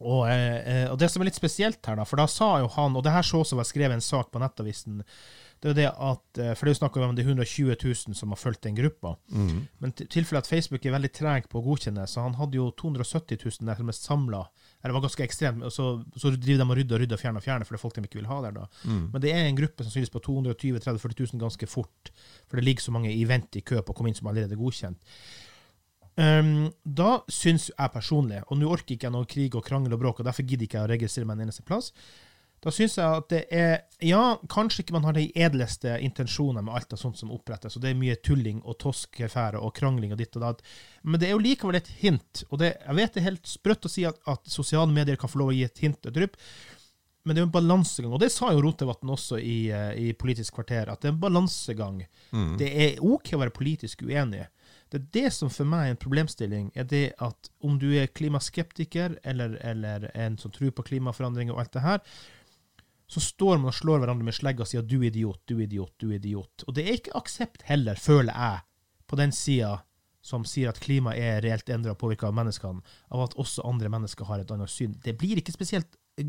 og, 0.00 0.22
og 0.24 0.94
det 0.96 1.10
som 1.12 1.20
er 1.20 1.28
litt 1.28 1.36
spesielt 1.36 1.84
her, 1.84 1.98
da, 1.98 2.06
for 2.08 2.16
da 2.16 2.24
sa 2.30 2.54
jo 2.62 2.70
han, 2.72 2.94
og 2.96 3.04
det 3.04 3.12
her 3.12 3.26
så 3.26 3.42
også 3.42 3.58
var 3.58 3.66
skrevet 3.68 3.98
en 3.98 4.04
sak 4.04 4.30
på 4.32 4.40
Nettavisen, 4.40 5.02
det 5.60 5.68
er 5.68 5.72
jo 5.72 5.76
det 5.76 5.88
at, 5.92 6.38
eh, 6.40 6.52
for 6.56 6.64
det 6.64 6.70
er 6.70 6.74
jo 6.74 6.78
snakk 6.78 6.94
om 6.96 7.16
de 7.16 7.24
120 7.26 7.74
000 7.76 8.16
som 8.16 8.32
har 8.32 8.38
fulgt 8.40 8.62
den 8.64 8.78
gruppa. 8.78 9.16
Men 9.28 9.92
tilfellet 9.92 10.12
tilfelle 10.14 10.40
at 10.40 10.48
Facebook 10.48 10.86
er 10.86 10.94
veldig 10.94 11.10
treg 11.12 11.48
på 11.52 11.60
å 11.60 11.64
godkjenne, 11.66 12.06
så 12.08 12.24
han 12.24 12.38
hadde 12.38 12.56
jo 12.56 12.70
270 12.80 13.44
000 13.44 13.68
der 13.68 13.76
som 13.76 13.92
er 13.92 13.98
samla. 13.98 14.40
Det 14.80 14.94
var 14.96 15.04
ganske 15.04 15.26
ekstremt. 15.26 15.66
og 15.66 15.72
Så, 15.72 15.88
så 16.16 16.32
driver 16.32 16.64
de 16.64 16.70
og 16.70 16.78
rydder 16.80 16.96
og 16.96 17.04
rydder 17.04 17.18
og 17.18 17.20
fjerner 17.20 17.42
og 17.42 17.44
fjerner, 17.44 17.68
for 17.68 17.76
det 17.76 17.80
er 17.80 17.84
folk 17.84 17.98
de 17.98 18.06
ikke 18.08 18.22
vil 18.22 18.30
ha 18.32 18.40
der. 18.46 18.56
da. 18.56 18.64
Men 19.12 19.20
det 19.20 19.34
er 19.34 19.44
en 19.44 19.60
gruppe 19.60 19.84
som 19.84 19.92
synes 19.92 20.10
på 20.14 20.24
220 20.24 20.80
30 20.80 21.04
40 21.04 21.28
000 21.34 21.44
ganske 21.44 21.68
fort, 21.68 22.12
for 22.48 22.56
det 22.56 22.64
ligger 22.64 22.88
så 22.88 22.96
mange 22.96 23.12
i 23.12 23.28
vent 23.28 23.60
i 23.60 23.60
kø 23.60 23.82
på 23.84 23.92
å 23.92 23.98
komme 23.98 24.08
inn 24.08 24.16
som 24.16 24.32
allerede 24.32 24.56
er 24.56 24.62
godkjent. 24.64 25.12
Um, 26.20 26.70
da 26.84 27.20
syns 27.32 27.70
jeg 27.70 27.92
personlig, 27.94 28.40
og 28.48 28.58
nå 28.58 28.68
orker 28.68 28.96
ikke 28.96 29.06
jeg 29.08 29.14
noe 29.14 29.28
krig 29.30 29.54
og 29.56 29.64
krangel 29.64 29.94
og 29.94 30.00
bråk, 30.02 30.20
og 30.20 30.26
derfor 30.28 30.44
gidder 30.44 30.66
ikke 30.66 30.80
jeg 30.80 30.88
å 30.88 30.90
registrere 30.90 31.28
meg 31.28 31.38
en 31.38 31.46
eneste 31.46 31.64
plass, 31.64 31.92
da 32.60 32.72
syns 32.74 32.98
jeg 32.98 33.20
at 33.20 33.30
det 33.32 33.44
er 33.56 33.78
Ja, 34.04 34.38
kanskje 34.48 34.82
ikke 34.82 34.94
man 34.96 35.04
har 35.04 35.16
de 35.16 35.26
edleste 35.36 35.98
intensjoner 36.00 36.64
med 36.64 36.74
alt 36.76 36.94
av 36.96 37.00
sånt 37.00 37.18
som 37.20 37.32
opprettes, 37.34 37.76
og 37.76 37.84
det 37.84 37.90
er 37.92 38.00
mye 38.00 38.16
tulling 38.24 38.62
og 38.64 38.78
toskefære 38.80 39.60
og 39.60 39.74
krangling 39.76 40.14
og 40.14 40.20
ditt 40.20 40.36
og 40.40 40.46
datt, 40.46 40.62
men 41.04 41.20
det 41.20 41.28
er 41.28 41.34
jo 41.34 41.42
likevel 41.44 41.76
et 41.76 41.90
hint, 42.00 42.44
og 42.48 42.62
det, 42.62 42.74
jeg 42.80 42.96
vet 42.96 43.12
det 43.12 43.20
er 43.20 43.28
helt 43.28 43.50
sprøtt 43.50 43.84
å 43.84 43.92
si 43.92 44.06
at, 44.08 44.20
at 44.24 44.48
sosiale 44.48 44.92
medier 44.92 45.20
kan 45.20 45.28
få 45.28 45.42
lov 45.42 45.52
å 45.52 45.56
gi 45.58 45.66
et 45.68 45.82
hint, 45.84 46.00
og 46.08 46.16
drypp, 46.16 46.40
men 47.24 47.36
det 47.36 47.42
er 47.42 47.44
jo 47.44 47.50
en 47.50 47.58
balansegang, 47.58 48.14
og 48.16 48.22
det 48.22 48.30
sa 48.32 48.48
jo 48.54 48.62
Rotevatn 48.64 49.12
også 49.12 49.36
i, 49.44 49.58
eh, 49.68 49.92
i 50.00 50.12
Politisk 50.16 50.56
kvarter, 50.56 50.88
at 50.88 51.02
det 51.02 51.10
er 51.10 51.12
en 51.12 51.20
balansegang. 51.20 52.00
Det 52.56 52.70
er 52.72 53.02
OK 53.04 53.34
å 53.36 53.42
være 53.42 53.52
politisk 53.52 54.06
uenig. 54.08 54.46
Det 54.90 54.98
er 54.98 55.08
det 55.12 55.32
som 55.36 55.52
for 55.52 55.68
meg 55.68 55.84
er 55.84 55.94
en 55.94 56.00
problemstilling, 56.00 56.70
er 56.74 56.88
det 56.88 57.04
at 57.22 57.50
om 57.62 57.76
du 57.78 57.90
er 57.92 58.08
klimaskeptiker, 58.08 59.18
eller, 59.22 59.58
eller 59.60 60.08
en 60.14 60.38
som 60.40 60.50
tror 60.50 60.72
på 60.72 60.86
klimaforandring 60.88 61.52
og 61.52 61.60
alt 61.60 61.76
det 61.76 61.84
her, 61.84 62.00
så 63.10 63.20
står 63.22 63.58
man 63.58 63.72
og 63.72 63.78
slår 63.78 64.04
hverandre 64.04 64.26
med 64.26 64.36
slegg 64.36 64.60
og 64.62 64.68
sier 64.70 64.86
'du 64.86 65.00
idiot, 65.02 65.42
du 65.50 65.58
idiot, 65.58 65.94
du 65.98 66.12
idiot'. 66.14 66.66
Og 66.68 66.74
det 66.74 66.86
er 66.86 66.98
ikke 67.00 67.16
aksept 67.18 67.66
heller, 67.66 67.98
føler 67.98 68.36
jeg, 68.36 68.60
på 69.10 69.18
den 69.18 69.32
sida 69.34 69.80
som 70.22 70.44
sier 70.44 70.68
at 70.70 70.80
klimaet 70.80 71.18
er 71.18 71.40
reelt 71.42 71.72
endra 71.72 71.94
og 71.94 71.98
påvirka 72.00 72.28
av 72.28 72.36
menneskene, 72.36 72.84
av 73.10 73.24
at 73.24 73.34
også 73.40 73.64
andre 73.66 73.88
mennesker 73.88 74.28
har 74.28 74.42
et 74.42 74.52
annet 74.52 74.70
syn. 74.70 74.92
Det 75.02 75.16
blir 75.18 75.40
ikke 75.40 75.54
spesielt 75.54 75.96
eh, 76.20 76.28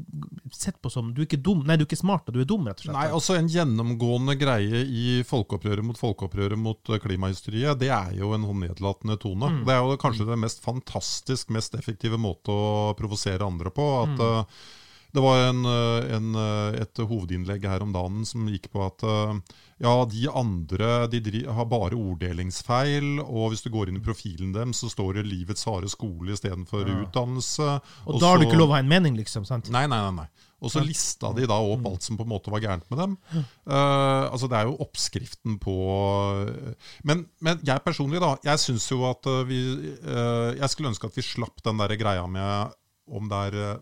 sett 0.56 0.80
på 0.82 0.90
som 0.90 1.12
du 1.12 1.22
er 1.22 1.28
ikke 1.28 1.42
dum, 1.44 1.66
nei, 1.68 1.76
du 1.76 1.84
er 1.84 1.90
ikke 1.90 2.00
smart, 2.00 2.32
og 2.32 2.38
du 2.38 2.42
er 2.42 2.48
dum, 2.48 2.66
rett 2.66 2.80
og 2.80 2.88
slett. 2.88 2.96
Nei, 2.96 3.10
altså 3.12 3.36
En 3.36 3.52
gjennomgående 3.52 4.38
greie 4.40 4.86
i 4.88 5.20
folkeopprøret 5.28 5.86
mot 5.86 6.00
folkeopprøret 6.00 6.58
mot 6.58 6.94
eh, 6.96 7.04
klimahysteriet, 7.04 7.78
det 7.84 7.92
er 7.92 8.16
jo 8.18 8.32
en 8.38 8.48
nedlatende 8.64 9.20
tone. 9.22 9.52
Det 9.68 9.76
er 9.76 9.84
jo 9.84 10.00
kanskje 10.02 10.30
det 10.32 10.40
mest 10.40 10.64
fantastisk, 10.64 11.52
mest 11.52 11.76
effektive 11.76 12.18
måte 12.18 12.56
å 12.56 12.94
provosere 12.98 13.46
andre 13.46 13.76
på. 13.76 13.92
at 14.06 14.24
eh, 14.32 14.62
det 15.12 15.22
var 15.24 15.42
en, 15.50 15.66
eh, 15.66 16.16
en, 16.16 16.36
eh, 16.36 16.82
et 16.82 17.02
hovedinnlegg 17.04 17.66
her 17.68 17.84
om 17.84 17.92
dagen 17.92 18.24
som 18.28 18.48
gikk 18.48 18.70
på 18.72 18.84
at 18.86 19.04
eh, 19.04 19.34
ja, 19.84 19.94
de 20.08 20.28
andre 20.30 20.92
de 21.12 21.20
dri 21.26 21.42
har 21.50 21.68
bare 21.68 21.98
orddelingsfeil, 21.98 23.18
og 23.24 23.52
hvis 23.52 23.66
du 23.66 23.72
går 23.74 23.90
inn 23.90 23.98
i 24.00 24.04
profilen 24.06 24.54
dem, 24.56 24.76
så 24.78 24.92
står 24.92 25.20
det 25.20 25.26
'livets 25.26 25.66
harde 25.68 25.90
skole' 25.92 26.36
istedenfor 26.38 26.86
utdannelse. 26.86 27.82
Og 28.06 28.22
da 28.22 28.30
har 28.30 28.40
du 28.40 28.46
ikke 28.46 28.62
lov 28.62 28.72
å 28.72 28.78
ha 28.78 28.84
en 28.86 28.92
mening, 28.92 29.18
liksom. 29.18 29.44
sant? 29.50 29.72
Nei, 29.74 29.88
nei, 29.90 30.00
nei. 30.06 30.24
nei. 30.24 30.48
Og 30.62 30.70
så 30.70 30.84
lista 30.86 31.32
de 31.34 31.48
da 31.50 31.58
opp 31.58 31.88
alt 31.90 32.06
som 32.06 32.20
på 32.20 32.22
en 32.22 32.30
måte 32.30 32.54
var 32.54 32.62
gærent 32.62 32.86
med 32.94 33.00
dem. 33.02 33.16
Uh, 33.66 34.30
altså 34.30 34.46
Det 34.46 34.60
er 34.60 34.68
jo 34.70 34.78
oppskriften 34.86 35.56
på 35.58 35.74
Men, 37.02 37.26
men 37.42 37.58
jeg 37.66 37.82
personlig, 37.82 38.22
da. 38.22 38.36
Jeg 38.46 38.62
syns 38.62 38.86
jo 38.92 39.02
at 39.10 39.26
vi 39.50 39.58
uh, 40.06 40.54
Jeg 40.54 40.70
skulle 40.70 40.94
ønske 40.94 41.10
at 41.10 41.18
vi 41.18 41.26
slapp 41.26 41.66
den 41.66 41.82
der 41.82 41.98
greia 41.98 42.28
med 42.30 42.78
om 43.10 43.26
det 43.26 43.40
er 43.50 43.82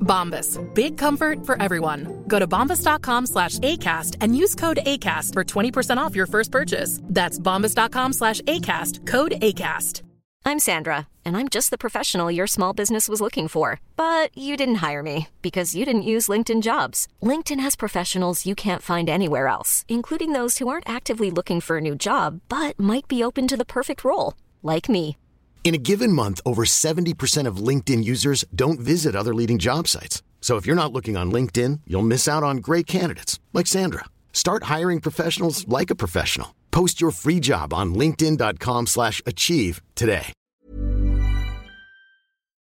Bombas. 0.00 0.58
Big 0.74 0.98
comfort 0.98 1.46
for 1.46 1.60
everyone. 1.62 2.24
Go 2.26 2.38
to 2.38 2.46
bombas.com 2.46 3.26
slash 3.26 3.58
ACAST 3.58 4.16
and 4.20 4.36
use 4.36 4.54
code 4.54 4.80
ACAST 4.84 5.32
for 5.34 5.44
20% 5.44 5.98
off 5.98 6.16
your 6.16 6.26
first 6.26 6.50
purchase. 6.50 7.00
That's 7.04 7.38
bombas.com 7.38 8.12
slash 8.12 8.40
ACAST. 8.42 9.06
Code 9.06 9.32
ACAST. 9.40 10.02
I'm 10.42 10.58
Sandra, 10.58 11.06
and 11.24 11.36
I'm 11.36 11.48
just 11.48 11.70
the 11.70 11.76
professional 11.76 12.30
your 12.30 12.46
small 12.46 12.72
business 12.72 13.08
was 13.08 13.20
looking 13.20 13.46
for. 13.46 13.80
But 13.94 14.36
you 14.36 14.56
didn't 14.56 14.76
hire 14.86 15.02
me 15.02 15.28
because 15.42 15.74
you 15.74 15.84
didn't 15.84 16.10
use 16.14 16.28
LinkedIn 16.28 16.62
jobs. 16.62 17.06
LinkedIn 17.22 17.60
has 17.60 17.76
professionals 17.76 18.46
you 18.46 18.54
can't 18.54 18.82
find 18.82 19.08
anywhere 19.08 19.46
else, 19.48 19.84
including 19.88 20.32
those 20.32 20.58
who 20.58 20.68
aren't 20.68 20.88
actively 20.88 21.30
looking 21.30 21.60
for 21.60 21.76
a 21.76 21.80
new 21.80 21.94
job 21.94 22.40
but 22.48 22.78
might 22.80 23.06
be 23.06 23.22
open 23.22 23.46
to 23.48 23.56
the 23.56 23.64
perfect 23.76 24.02
role, 24.02 24.34
like 24.62 24.88
me. 24.88 25.16
In 25.62 25.74
a 25.74 25.78
given 25.78 26.12
month, 26.12 26.40
over 26.44 26.64
70% 26.64 27.46
of 27.46 27.68
LinkedIn 27.68 28.02
users 28.02 28.44
don't 28.52 28.80
visit 28.80 29.14
other 29.14 29.32
leading 29.32 29.58
job 29.58 29.86
sites. 29.86 30.22
So 30.40 30.56
if 30.56 30.66
you're 30.66 30.74
not 30.74 30.92
looking 30.92 31.16
on 31.16 31.30
LinkedIn, 31.30 31.80
you'll 31.86 32.10
miss 32.10 32.26
out 32.26 32.42
on 32.42 32.56
great 32.56 32.88
candidates 32.88 33.38
like 33.52 33.68
Sandra. 33.68 34.06
Start 34.32 34.64
hiring 34.64 35.00
professionals 35.00 35.68
like 35.68 35.90
a 35.90 35.94
professional. 35.94 36.56
Post 36.72 37.00
your 37.00 37.12
free 37.12 37.38
job 37.40 37.72
on 37.72 37.94
linkedin.com/achieve 37.94 38.88
slash 38.88 39.22
achieve 39.26 39.80
today. 39.94 40.32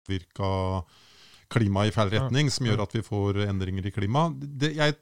virka 0.09 0.85
klima 1.49 1.87
i 1.87 1.91
feil 1.91 2.11
retning, 2.11 2.51
som 2.51 2.67
gjør 2.67 2.83
at 2.83 2.95
vi 2.95 3.01
får 3.03 3.39
endringer 3.49 3.87
i 3.87 3.91
klima. 3.91 4.27
Det, 4.37 4.75
jeg, 4.77 4.95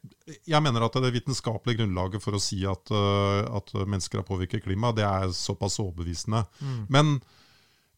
jeg 0.47 0.63
mener 0.63 0.85
at 0.85 0.95
det 0.95 1.13
vitenskapelige 1.13 1.81
grunnlaget 1.81 2.23
for 2.23 2.39
å 2.39 2.41
si 2.41 2.61
at, 2.67 2.93
øh, 2.95 3.57
at 3.57 3.75
mennesker 3.75 4.23
har 4.23 4.27
påvirket 4.29 4.63
klima, 4.63 4.93
det 4.95 5.03
er 5.03 5.33
såpass 5.35 5.81
overbevisende. 5.83 6.45
Men 6.89 7.17
øh, 7.17 7.42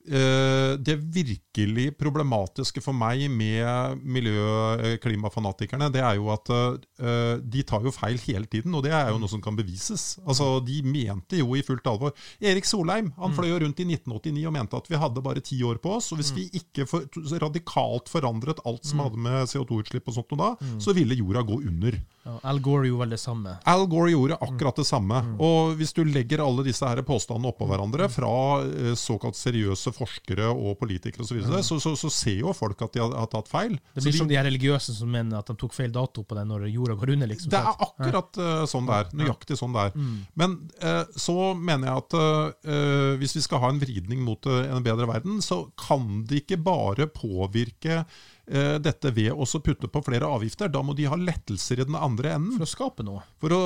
det 0.04 0.98
virkelig 1.00 1.86
problematiske 1.96 2.82
for 2.84 2.92
meg 2.96 3.22
med 3.32 4.02
miljø-klimafanatikerne, 4.04 5.88
det 5.94 6.02
er 6.04 6.18
jo 6.18 6.28
at 6.34 6.50
øh, 6.52 7.40
de 7.40 7.62
tar 7.66 7.84
jo 7.86 7.92
feil 7.94 8.18
hele 8.26 8.44
tiden, 8.50 8.74
og 8.74 8.84
det 8.84 8.92
er 8.92 9.10
jo 9.12 9.20
noe 9.22 9.30
som 9.32 9.42
kan 9.44 9.56
bevises. 9.56 10.18
Altså, 10.26 10.58
De 10.64 10.82
mente 10.84 11.38
jo 11.40 11.54
i 11.56 11.62
fullt 11.64 11.86
alvor. 11.88 12.12
Erik 12.42 12.68
Solheim 12.68 13.12
han 13.16 13.34
fløy 13.36 13.50
jo 13.52 13.60
rundt 13.64 13.80
i 13.80 13.88
1989 13.88 14.46
og 14.50 14.56
mente 14.58 14.80
at 14.80 14.90
vi 14.90 15.00
hadde 15.00 15.24
bare 15.24 15.44
ti 15.44 15.60
år 15.64 15.80
på 15.82 15.96
oss, 15.96 16.10
og 16.12 16.20
hvis 16.20 16.34
vi 16.36 16.48
ikke 16.60 16.86
for, 16.90 17.06
radikalt 17.40 18.10
forandret 18.12 18.60
alt 18.68 18.84
som 18.86 19.02
hadde 19.04 19.20
med 19.24 19.48
CO2-utslipp 19.50 20.10
og 20.10 20.18
sånt 20.18 20.34
noe 20.34 20.42
da, 20.44 20.74
så 20.82 20.94
ville 20.96 21.16
jorda 21.18 21.44
gå 21.46 21.60
under. 21.64 21.98
Ja, 22.24 22.38
Al 22.50 22.60
Gore 22.64 22.88
gjorde 22.88 23.04
vel 23.04 23.14
det 23.14 23.20
samme. 23.20 23.56
Al 23.68 23.86
Gore 23.90 24.12
gjorde 24.14 24.38
akkurat 24.40 24.78
det 24.80 24.86
samme. 24.88 25.18
Og 25.44 25.74
hvis 25.78 25.92
du 25.96 26.02
legger 26.08 26.40
alle 26.44 26.64
disse 26.66 26.88
her 26.88 27.02
påstandene 27.04 27.50
oppå 27.52 27.68
hverandre, 27.68 28.08
fra 28.12 28.30
eh, 28.64 28.94
såkalt 28.98 29.36
seriøse 29.36 29.92
forskere 29.94 30.50
og 30.50 30.76
politikere 30.80 31.24
osv., 31.24 31.40
så, 31.44 31.62
så, 31.66 31.78
så, 31.82 31.94
så 31.98 32.10
ser 32.12 32.40
jo 32.42 32.54
folk 32.56 32.82
at 32.86 32.96
de 32.96 33.02
har, 33.02 33.14
har 33.18 33.30
tatt 33.32 33.50
feil. 33.50 33.76
Det 33.94 34.02
blir 34.02 34.12
de- 34.12 34.18
som 34.18 34.30
de 34.30 34.38
her 34.38 34.46
religiøse 34.48 34.96
som 34.96 35.10
mener 35.10 35.40
at 35.40 35.50
de 35.50 35.56
tok 35.60 35.74
feil 35.76 35.92
dato 35.94 36.24
på 36.26 36.38
den 36.38 36.50
når 36.50 36.68
jorda 36.72 36.98
går 37.00 37.14
under. 37.16 37.30
liksom. 37.30 37.52
det 37.54 37.60
er 37.60 37.86
akkurat 37.88 38.40
ja. 38.42 38.52
sånn 38.70 38.90
det 38.90 39.00
er. 39.00 39.10
Nøyaktig 39.22 39.58
sånn 39.60 39.74
det 39.76 39.88
er. 39.88 39.96
Mm. 39.96 40.18
Men 40.42 40.58
eh, 40.80 41.02
så 41.26 41.38
mener 41.54 41.90
jeg 41.90 42.04
at 42.04 42.18
eh, 42.20 43.10
hvis 43.22 43.36
vi 43.38 43.44
skal 43.46 43.62
ha 43.64 43.72
en 43.72 43.82
vridning 43.82 44.22
mot 44.26 44.50
eh, 44.50 44.68
en 44.74 44.84
bedre 44.84 45.08
verden, 45.10 45.40
så 45.44 45.64
kan 45.80 46.24
det 46.28 46.44
ikke 46.44 46.60
bare 46.64 47.08
påvirke 47.14 48.02
eh, 48.02 48.22
dette 48.44 49.10
ved 49.16 49.32
å 49.32 49.46
putte 49.64 49.88
på 49.88 50.02
flere 50.04 50.28
avgifter. 50.28 50.68
Da 50.68 50.82
må 50.84 50.92
de 50.96 51.06
ha 51.08 51.16
lettelser 51.16 51.80
i 51.80 51.86
den 51.88 51.96
andre 51.96 52.34
enden. 52.36 52.58
For 52.58 52.66
å 52.66 52.68
skape 52.68 53.06
noe. 53.06 53.22
For 53.40 53.54
å 53.56 53.60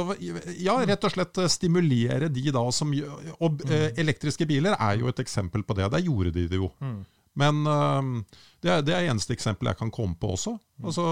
ja, 0.58 0.76
rett 0.86 1.04
og 1.04 1.14
slett 1.14 1.38
eh, 1.42 1.50
stimulere 1.50 2.30
de 2.32 2.50
da 2.54 2.64
som 2.74 2.92
Og 2.92 3.62
eh, 3.68 3.90
elektriske 3.98 4.46
biler 4.48 4.76
er 4.78 5.00
jo 5.00 5.10
et 5.10 5.22
eksempel 5.22 5.64
på 5.66 5.76
det. 5.78 5.88
Der 5.94 6.04
gjorde 6.04 6.34
de 6.34 6.46
det 6.50 6.60
jo. 6.60 6.70
Men 7.38 7.62
eh, 7.66 8.10
det, 8.62 8.70
er, 8.70 8.84
det 8.86 8.94
er 8.94 9.10
eneste 9.12 9.34
eksempel 9.36 9.70
jeg 9.70 9.80
kan 9.80 9.92
komme 9.94 10.18
på 10.18 10.32
også. 10.34 10.56
Altså, 10.82 11.06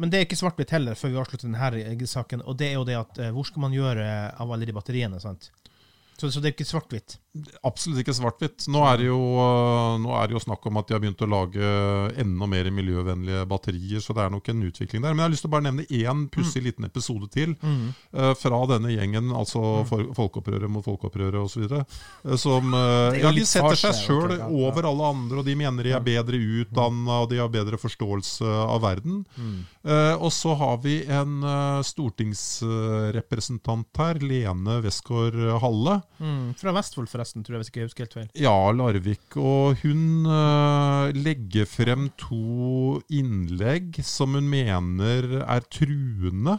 Men 0.00 0.10
det 0.10 0.18
er 0.18 0.26
ikke 0.26 0.38
svart-hvitt 0.40 0.74
heller, 0.74 0.98
før 0.98 1.14
vi 1.14 1.20
avslutter 1.22 1.50
denne 1.50 2.10
saken. 2.10 2.44
Og 2.46 2.58
det 2.58 2.70
er 2.70 2.78
jo 2.78 2.86
det 2.88 2.98
at 2.98 3.22
eh, 3.22 3.32
hvor 3.34 3.46
skal 3.48 3.66
man 3.66 3.76
gjøre 3.76 4.06
av 4.34 4.50
alle 4.50 4.68
de 4.68 4.76
batteriene? 4.76 5.22
sant? 5.22 5.50
Så, 6.20 6.28
så 6.28 6.40
det 6.42 6.50
er 6.50 6.52
ikke 6.52 6.68
svart-hvitt. 6.68 7.14
absolutt 7.64 8.02
ikke 8.02 8.12
svart-hvitt. 8.12 8.66
Nå, 8.68 8.80
eh, 8.84 9.94
nå 10.02 10.10
er 10.18 10.28
det 10.28 10.36
jo 10.36 10.42
snakk 10.44 10.66
om 10.68 10.80
at 10.80 10.88
de 10.88 10.96
har 10.96 11.00
begynt 11.00 11.22
å 11.24 11.28
lage 11.30 11.70
enda 12.20 12.48
mer 12.50 12.68
miljøvennlige 12.74 13.46
batterier, 13.48 14.02
så 14.04 14.12
det 14.16 14.26
er 14.26 14.34
nok 14.34 14.50
en 14.52 14.66
utvikling 14.68 15.00
der. 15.00 15.14
Men 15.14 15.22
jeg 15.22 15.28
har 15.28 15.34
lyst 15.34 15.44
til 15.46 15.50
å 15.50 15.54
bare 15.54 15.66
nevne 15.70 15.86
én 15.88 16.26
pussig 16.34 16.64
liten 16.66 16.84
episode 16.88 17.30
til 17.32 17.54
eh, 17.56 18.34
fra 18.36 18.60
denne 18.74 18.92
gjengen, 18.92 19.32
altså 19.32 19.86
for, 19.88 20.10
Folkeopprøret 20.18 20.68
mot 20.68 20.84
Folkeopprøret 20.84 21.40
osv. 21.40 21.64
Uh, 21.70 22.36
som 22.40 22.74
uh, 22.74 23.16
ja, 23.16 23.30
De 23.32 23.46
setter 23.48 23.78
seg 23.78 23.96
sjøl 23.96 24.36
ja, 24.36 24.50
over 24.50 24.90
alle 24.90 25.08
andre, 25.14 25.40
og 25.40 25.48
de 25.48 25.56
mener 25.56 25.86
de 25.86 25.94
er 25.96 26.04
bedre 26.04 26.36
utdanna, 26.60 27.22
og 27.24 27.32
de 27.32 27.40
har 27.40 27.48
bedre 27.52 27.80
forståelse 27.80 28.44
av 28.66 28.82
verden. 28.84 29.24
Eh, 29.80 30.14
og 30.20 30.28
så 30.32 30.52
har 30.60 30.76
vi 30.84 30.98
en 31.08 31.42
eh, 31.46 31.80
stortingsrepresentant 31.88 34.00
her, 34.00 34.20
Lene 34.20 34.80
Westgård-Halle. 34.84 36.00
Mm. 36.20 36.52
Fra 36.60 36.74
Vestfold, 36.76 37.08
forresten, 37.08 37.44
tror 37.44 37.56
jeg, 37.56 37.62
hvis 37.62 37.70
ikke 37.72 37.80
jeg 37.80 37.90
husker 37.90 38.06
helt 38.06 38.16
feil. 38.18 38.32
Ja, 38.42 38.56
Larvik. 38.76 39.36
Og 39.40 39.80
hun 39.84 40.26
uh, 40.28 41.08
legger 41.16 41.68
frem 41.68 42.10
to 42.20 43.00
innlegg 43.08 44.02
som 44.04 44.36
hun 44.36 44.50
mener 44.50 45.40
er 45.46 45.64
truende. 45.72 46.58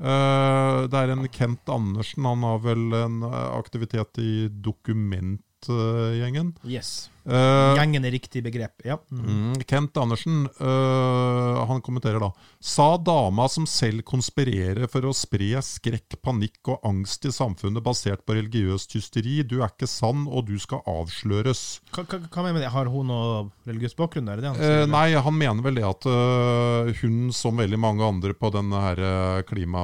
Uh, 0.00 0.86
det 0.88 0.96
er 0.96 1.12
en 1.12 1.26
Kent 1.32 1.72
Andersen, 1.72 2.28
han 2.28 2.44
har 2.46 2.60
vel 2.64 2.86
en 2.96 3.20
øh, 3.26 3.48
aktivitet 3.58 4.20
i 4.22 4.48
Dokumentgjengen. 4.48 6.54
Yes. 6.64 7.10
Eh, 7.24 7.74
Gjengen 7.76 8.04
er 8.04 8.14
riktig 8.14 8.42
begrep. 8.44 8.80
Ja. 8.84 8.96
Mm. 9.12 9.24
Mm, 9.26 9.64
Kent 9.68 9.96
Andersen, 10.00 10.46
uh, 10.60 11.64
han 11.68 11.82
kommenterer 11.84 12.20
da 12.22 12.30
Sa 12.60 12.96
dama 12.96 13.46
som 13.48 13.66
selv 13.68 14.04
konspirerer 14.08 14.88
for 14.90 15.08
å 15.08 15.14
spre 15.16 15.60
skrekk, 15.64 16.18
panikk 16.24 16.68
og 16.68 16.84
angst 16.86 17.24
i 17.24 17.32
samfunnet 17.32 17.84
basert 17.84 18.24
på 18.28 18.36
religiøst 18.36 18.96
hysteri. 18.96 19.40
Du 19.48 19.60
er 19.60 19.70
ikke 19.70 19.88
sann, 19.88 20.26
og 20.28 20.46
du 20.48 20.56
skal 20.60 20.82
avsløres. 20.88 21.80
Hva, 21.94 22.04
hva, 22.04 22.20
hva 22.26 22.44
mener 22.44 22.64
det? 22.64 22.72
Har 22.72 22.90
hun 22.92 23.08
noe 23.08 23.46
religiøs 23.68 23.96
bakgrunn? 23.96 24.28
Er 24.28 24.40
det 24.40 24.44
det 24.44 24.52
han 24.52 24.58
sier? 24.60 24.76
eller? 24.82 24.92
nei, 24.92 25.06
han 25.16 25.38
mener 25.40 25.64
vel 25.64 25.80
det 25.80 25.86
at 25.88 26.08
hun, 27.00 27.16
som 27.36 27.60
veldig 27.60 27.80
mange 27.80 28.04
andre 28.04 28.36
på 28.36 28.52
denne 28.52 28.84
her 28.84 29.02
klima... 29.48 29.82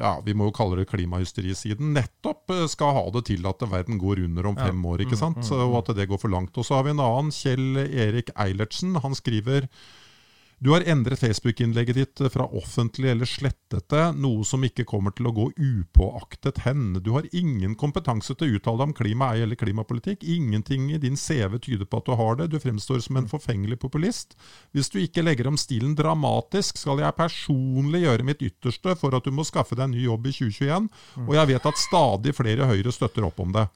Ja, 0.00 0.14
vi 0.24 0.34
må 0.36 0.48
jo 0.48 0.56
kalle 0.56 0.80
det 0.80 0.88
klimahysterisiden, 0.90 1.92
nettopp 1.96 2.54
skal 2.72 2.96
ha 2.96 3.04
det 3.12 3.26
til 3.28 3.46
at 3.48 3.62
verden 3.68 4.00
går 4.00 4.24
under 4.24 4.50
om 4.52 4.56
fem 4.58 4.88
år, 4.88 5.04
ikke 5.04 5.20
sant? 5.20 5.44
Og 5.52 5.78
at 5.82 5.92
det 5.96 6.08
går 6.08 6.20
for 6.22 6.32
langt. 6.32 6.56
Og 6.56 6.65
så 6.66 6.78
har 6.78 6.86
vi 6.86 6.94
en 6.94 7.02
annen, 7.02 7.30
Kjell 7.34 7.78
Erik 7.86 8.32
Eilertsen. 8.34 8.98
Han 9.04 9.14
skriver 9.14 9.68
du 10.58 10.70
har 10.70 10.80
endret 10.88 11.20
Facebook-innlegget 11.20 11.96
ditt 11.96 12.20
fra 12.32 12.46
offentlig 12.46 13.10
eller 13.10 13.28
slettete, 13.28 14.06
noe 14.16 14.44
som 14.48 14.62
ikke 14.64 14.86
kommer 14.88 15.12
til 15.12 15.28
å 15.28 15.32
gå 15.36 15.44
upåaktet 15.52 16.62
hen. 16.64 16.94
Du 17.04 17.10
har 17.12 17.26
ingen 17.36 17.74
kompetanse 17.76 18.32
til 18.32 18.48
å 18.48 18.56
uttale 18.56 18.80
deg 18.80 18.88
om 18.88 18.94
klima, 18.96 19.28
ei 19.34 19.44
eller 19.44 19.58
klimapolitikk. 19.60 20.24
Ingenting 20.24 20.88
i 20.94 21.00
din 21.02 21.18
CV 21.20 21.58
tyder 21.60 21.84
på 21.84 22.00
at 22.00 22.08
du 22.08 22.14
har 22.16 22.40
det. 22.40 22.46
Du 22.54 22.56
fremstår 22.62 23.02
som 23.04 23.18
en 23.20 23.28
forfengelig 23.28 23.76
populist. 23.82 24.32
Hvis 24.72 24.88
du 24.88 24.96
ikke 25.02 25.26
legger 25.26 25.50
om 25.50 25.58
stilen 25.60 25.92
dramatisk, 25.98 26.80
skal 26.80 27.04
jeg 27.04 27.18
personlig 27.20 28.06
gjøre 28.06 28.26
mitt 28.30 28.46
ytterste 28.48 28.96
for 28.96 29.12
at 29.18 29.28
du 29.28 29.36
må 29.36 29.44
skaffe 29.44 29.76
deg 29.76 29.90
en 29.90 29.94
ny 29.98 30.06
jobb 30.06 30.30
i 30.30 30.34
2021, 30.38 30.88
og 31.26 31.36
jeg 31.36 31.52
vet 31.52 31.68
at 31.68 31.84
stadig 31.84 32.36
flere 32.36 32.70
Høyre 32.72 32.96
støtter 32.96 33.28
opp 33.28 33.44
om 33.44 33.52
det. 33.52 33.66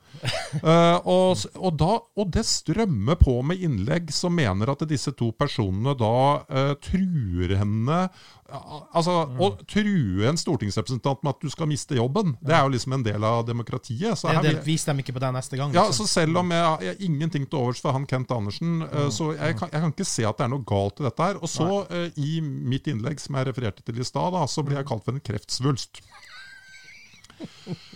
Uh, 0.64 0.96
og, 1.04 1.44
og, 1.60 1.70
da, 1.76 1.92
og 2.16 2.32
det 2.32 2.46
strømmer 2.48 3.20
på 3.20 3.36
med 3.44 3.60
innlegg 3.68 4.08
som 4.16 4.32
mener 4.34 4.72
at 4.72 4.88
disse 4.88 5.12
to 5.18 5.28
personene 5.36 5.92
da 5.98 6.16
eh, 6.48 6.69
truer 6.78 7.56
henne 7.61 8.04
Altså, 8.50 8.87
Altså, 8.98 9.12
Å 9.38 9.48
true 9.70 10.26
en 10.26 10.38
stortingsrepresentant 10.38 11.20
med 11.22 11.37
at 11.37 11.44
du 11.44 11.52
skal 11.52 11.68
miste 11.70 11.94
jobben, 11.94 12.33
det 12.42 12.54
er 12.56 12.64
jo 12.64 12.72
liksom 12.74 12.96
en 12.96 13.04
del 13.06 13.24
av 13.26 13.44
demokratiet. 13.46 14.18
Så 14.18 14.30
Det, 14.30 14.42
det, 14.42 14.64
vis 14.66 14.85
dem 14.88 14.98
ikke 15.02 15.14
på 15.14 15.22
det 15.22 15.30
neste 15.37 15.59
gang. 15.61 15.74
ja, 15.74 15.87
liksom. 15.87 16.09
så 16.09 16.20
Selv 16.20 16.40
om 16.42 16.50
jeg, 16.50 16.64
jeg 16.83 16.94
har 16.96 17.04
ingenting 17.06 17.46
til 17.46 17.61
overs 17.61 17.83
for 17.83 17.94
han 17.94 18.06
Kent 18.11 18.35
Andersen, 18.35 18.80
mm. 18.83 19.11
så 19.14 19.30
jeg 19.37 19.59
kan, 19.61 19.70
jeg 19.70 19.85
kan 19.85 19.94
ikke 19.94 20.09
se 20.09 20.26
at 20.26 20.40
det 20.40 20.46
er 20.48 20.52
noe 20.54 20.66
galt 20.66 20.98
i 21.00 21.06
dette. 21.06 21.28
her. 21.30 21.38
Og 21.38 21.52
så, 21.52 21.68
eh, 21.94 22.11
i 22.18 22.40
mitt 22.42 22.90
innlegg 22.90 23.22
som 23.22 23.38
jeg 23.38 23.50
refererte 23.50 23.87
til 23.87 24.00
i 24.00 24.06
stad, 24.06 24.35
så 24.50 24.66
blir 24.66 24.80
jeg 24.80 24.90
kalt 24.90 25.06
for 25.06 25.14
en 25.14 25.22
kreftsvulst. 25.30 26.02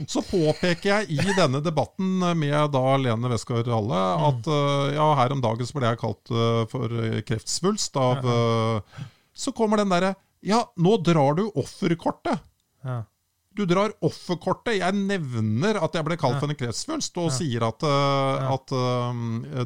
Så 0.07 0.23
påpeker 0.25 0.89
jeg 0.89 1.17
i 1.17 1.35
denne 1.37 1.61
debatten 1.65 2.23
med 2.39 2.73
da 2.75 2.83
Lene 3.01 3.31
Westgård 3.33 3.69
Halle 3.71 4.03
at 4.29 4.49
eh, 4.51 4.95
ja, 4.97 5.09
her 5.19 5.35
om 5.35 5.43
dagen 5.45 5.69
så 5.69 5.79
ble 5.79 5.91
jeg 5.91 6.01
kalt 6.01 6.33
eh, 6.33 6.61
for 6.71 6.95
kreftsvulst 7.29 7.99
av 8.01 8.25
eh, 8.25 9.03
Så 9.37 9.55
kommer 9.57 9.83
den 9.83 9.93
derre 9.93 10.15
Ja, 10.45 10.63
nå 10.77 10.97
drar 11.05 11.39
du 11.39 11.47
offerkortet. 11.57 12.43
Ja. 12.85 13.03
Du 13.55 13.63
drar 13.71 13.93
offerkortet. 14.03 14.81
Jeg 14.81 14.95
nevner 14.99 15.79
at 15.83 15.95
jeg 15.95 16.05
ble 16.09 16.17
kalt 16.19 16.41
for 16.43 16.51
en 16.51 16.59
kreftsvulst, 16.59 17.17
og 17.23 17.31
sier 17.31 17.63
at, 17.63 17.85
uh, 17.87 18.51
at 18.57 18.75
uh, 18.75 19.65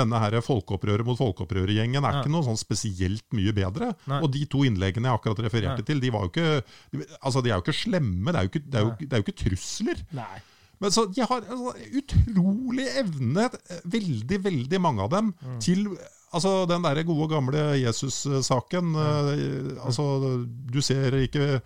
denne 0.00 0.20
her 0.22 0.38
folkeopprøret 0.40 1.04
mot 1.04 1.18
folkeopprøret-gjengen 1.20 2.04
er 2.08 2.20
ikke 2.22 2.32
noe 2.32 2.46
sånn 2.46 2.56
spesielt 2.60 3.26
mye 3.36 3.52
bedre. 3.56 3.92
Og 4.22 4.30
de 4.32 4.46
to 4.48 4.64
innleggene 4.64 5.08
jeg 5.10 5.20
akkurat 5.20 5.44
refererte 5.46 5.84
til, 5.86 6.00
de 6.00 6.10
ikke 6.30 6.48
de, 6.92 7.04
altså 7.20 7.42
de 7.44 7.52
er 7.52 7.58
jo 7.60 7.64
ikke 7.66 7.76
slemme. 7.84 8.32
Det 8.32 8.40
er 8.40 8.48
jo 8.48 8.52
ikke, 8.54 8.64
det 8.66 8.80
er 8.80 8.84
jo, 8.86 8.92
det 9.00 9.12
er 9.12 9.22
jo 9.22 9.26
ikke 9.28 9.40
trusler. 9.44 10.04
Nei. 10.16 10.36
Men 10.80 10.92
så 10.92 11.06
De 11.08 11.24
har 11.24 11.44
sånn 11.48 11.70
utrolig 12.00 12.84
evne, 13.00 13.46
eh, 13.72 13.78
veldig, 13.88 14.38
veldig 14.44 14.80
mange 14.84 15.02
av 15.06 15.10
dem, 15.14 15.34
Mm. 15.44 15.58
til 15.60 15.86
Altså 16.36 16.66
Den 16.68 16.82
der 16.82 17.02
gode, 17.06 17.28
gamle 17.30 17.60
Jesus-saken. 17.80 18.94
eh, 18.98 19.84
Altså, 19.86 20.46
du 20.46 20.80
ser 20.82 21.12
ikke 21.22 21.44
eh, 21.54 21.60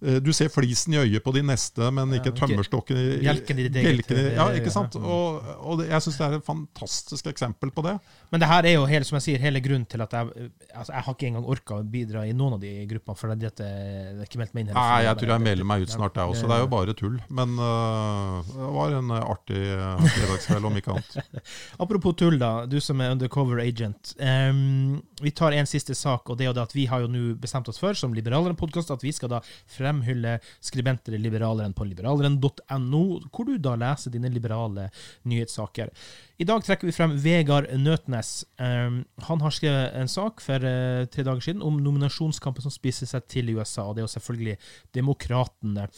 du 0.00 0.30
ser 0.32 0.46
flisen 0.48 0.94
i 0.94 1.00
øyet 1.02 1.24
på 1.24 1.32
de 1.34 1.42
neste, 1.42 1.88
men 1.90 2.12
ikke 2.14 2.30
tømmerstokken 2.38 2.96
i 3.02 3.06
bjelken 3.24 3.58
i 3.58 3.64
ditt 3.68 3.78
eget 3.82 4.12
i- 4.14 4.34
Ja, 4.36 4.44
ikke 4.54 4.70
sant? 4.70 4.94
Og, 4.94 5.42
og 5.58 5.82
jeg 5.82 6.00
syns 6.04 6.18
det 6.20 6.26
er 6.28 6.36
et 6.38 6.44
fantastisk 6.46 7.26
eksempel 7.32 7.72
på 7.74 7.82
det. 7.82 7.96
Men 8.30 8.40
det 8.44 8.48
her 8.48 8.62
er 8.68 8.74
jo 8.76 8.84
hele, 8.86 9.04
som 9.08 9.16
jeg 9.18 9.24
sier, 9.26 9.42
hele 9.42 9.58
grunnen 9.64 9.88
til 9.90 10.00
at 10.04 10.12
jeg 10.14 10.50
altså 10.76 10.92
Jeg 10.92 11.02
har 11.08 11.14
ikke 11.16 11.26
engang 11.32 11.48
orka 11.50 11.78
å 11.80 11.82
bidra 11.82 12.22
i 12.28 12.32
noen 12.36 12.54
av 12.54 12.60
de 12.62 12.70
gruppene, 12.86 13.16
for 13.18 13.34
det, 13.34 13.50
det 13.58 13.66
er 13.66 14.22
ikke 14.22 14.38
meldt 14.38 14.54
meg 14.54 14.66
inn. 14.68 14.70
her. 14.70 14.78
Nei, 14.78 15.02
jeg 15.08 15.16
tror 15.22 15.32
jeg 15.34 15.44
melder 15.48 15.68
meg 15.72 15.82
ut 15.82 15.90
snart, 15.96 16.14
jeg 16.20 16.34
også. 16.34 16.46
Det 16.46 16.56
er 16.58 16.62
jo 16.62 16.70
bare 16.76 16.94
tull. 16.98 17.18
Men 17.40 17.58
uh, 17.58 18.38
det 18.54 18.70
var 18.78 18.96
en 19.00 19.10
artig 19.18 19.62
fredagskveld, 20.14 20.64
om 20.70 20.78
ikke 20.78 20.94
annet. 20.94 21.42
Apropos 21.82 22.14
tull, 22.18 22.38
da. 22.40 22.52
Du 22.70 22.78
som 22.84 23.00
er 23.02 23.12
undercover 23.16 23.60
agent. 23.64 24.14
Um, 24.20 25.00
vi 25.22 25.30
tar 25.34 25.56
en 25.58 25.66
siste 25.68 25.96
sak, 25.98 26.28
og 26.30 26.38
det 26.38 26.46
er 26.46 26.52
jo 26.52 26.56
det 26.60 26.66
at 26.68 26.76
vi 26.76 26.86
har 26.90 27.02
jo 27.04 27.10
nå 27.10 27.24
bestemt 27.40 27.68
oss 27.72 27.80
for, 27.82 27.96
som 27.98 28.14
Liberaleren-podkast, 28.14 28.92
at 28.94 29.02
vi 29.04 29.12
skal 29.16 29.32
da 29.34 29.42
fremhylle 29.88 30.38
skribenter 30.64 31.16
i 31.16 31.20
Liberaleren 31.22 31.74
på 31.76 31.86
liberaleren.no, 31.88 33.02
hvor 33.32 33.48
du 33.48 33.56
da 33.62 33.74
leser 33.78 34.12
dine 34.14 34.30
liberale 34.32 34.88
nyhetssaker. 35.28 35.92
I 36.38 36.46
dag 36.48 36.62
trekker 36.64 36.88
vi 36.88 36.94
frem 36.94 37.16
Vegard 37.22 37.70
Nøtnes. 37.78 38.44
Um, 38.60 39.02
han 39.28 39.42
har 39.42 39.54
skrevet 39.54 39.96
en 39.98 40.10
sak 40.10 40.42
for 40.44 40.62
uh, 40.62 41.06
tre 41.10 41.24
dager 41.26 41.44
siden 41.44 41.64
om 41.66 41.80
nominasjonskampen 41.82 42.64
som 42.64 42.74
spiser 42.74 43.10
seg 43.10 43.26
til 43.30 43.50
i 43.50 43.56
USA, 43.58 43.88
og 43.88 43.96
det 43.96 44.04
er 44.04 44.08
jo 44.08 44.14
selvfølgelig 44.16 44.58
Demokratene. 44.94 45.88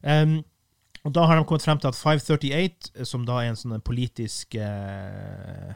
Um, 0.00 0.40
og 1.00 1.14
da 1.16 1.24
har 1.24 1.38
de 1.38 1.46
kommet 1.48 1.64
frem 1.64 1.80
til 1.80 1.88
at 1.88 1.96
538, 1.96 3.06
som 3.08 3.24
da 3.28 3.40
er 3.40 3.50
en 3.50 3.56
sånn 3.56 3.80
politisk 3.80 4.58
eh, 4.60 5.70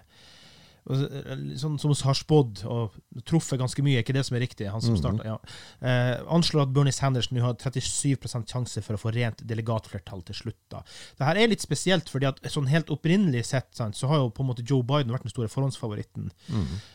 Sånn 0.87 1.79
som 1.81 1.94
har 2.05 2.14
spådd 2.18 2.64
og 2.68 2.92
truffet 3.25 3.59
ganske 3.61 3.83
mye, 3.85 3.97
er 3.99 4.05
ikke 4.05 4.12
det 4.16 4.25
som 4.29 4.37
er 4.37 4.42
riktig? 4.44 4.68
Han 4.70 4.83
som 4.85 4.94
Mhm. 4.94 5.01
startet, 5.01 5.25
ja. 5.25 5.38
eh, 5.81 6.20
anslår 6.29 6.62
at 6.62 6.73
Bernie 6.75 6.92
Sanders 6.92 7.31
nå 7.33 7.40
har 7.40 7.55
37% 7.55 8.47
sjanse 8.53 8.83
for 8.85 8.94
å 8.97 9.01
få 9.01 9.14
rent 9.14 9.40
delegatflertall 9.47 10.23
til 10.25 10.35
slutt. 10.35 10.59
da. 10.70 10.83
Det 11.18 11.27
her 11.27 11.37
er 11.37 11.49
litt 11.49 11.61
spesielt, 11.62 12.09
fordi 12.11 12.27
at 12.27 12.40
sånn 12.53 12.68
helt 12.68 12.87
opprinnelig 12.88 13.44
sett 13.47 13.75
sant, 13.75 13.94
så 13.97 14.09
har 14.09 14.16
jo 14.18 14.31
på 14.31 14.40
en 14.44 14.49
måte 14.51 14.64
Joe 14.68 14.83
Biden 14.83 15.11
vært 15.12 15.23
den 15.25 15.31
store 15.33 15.49
forhåndsfavoritten. 15.49 16.31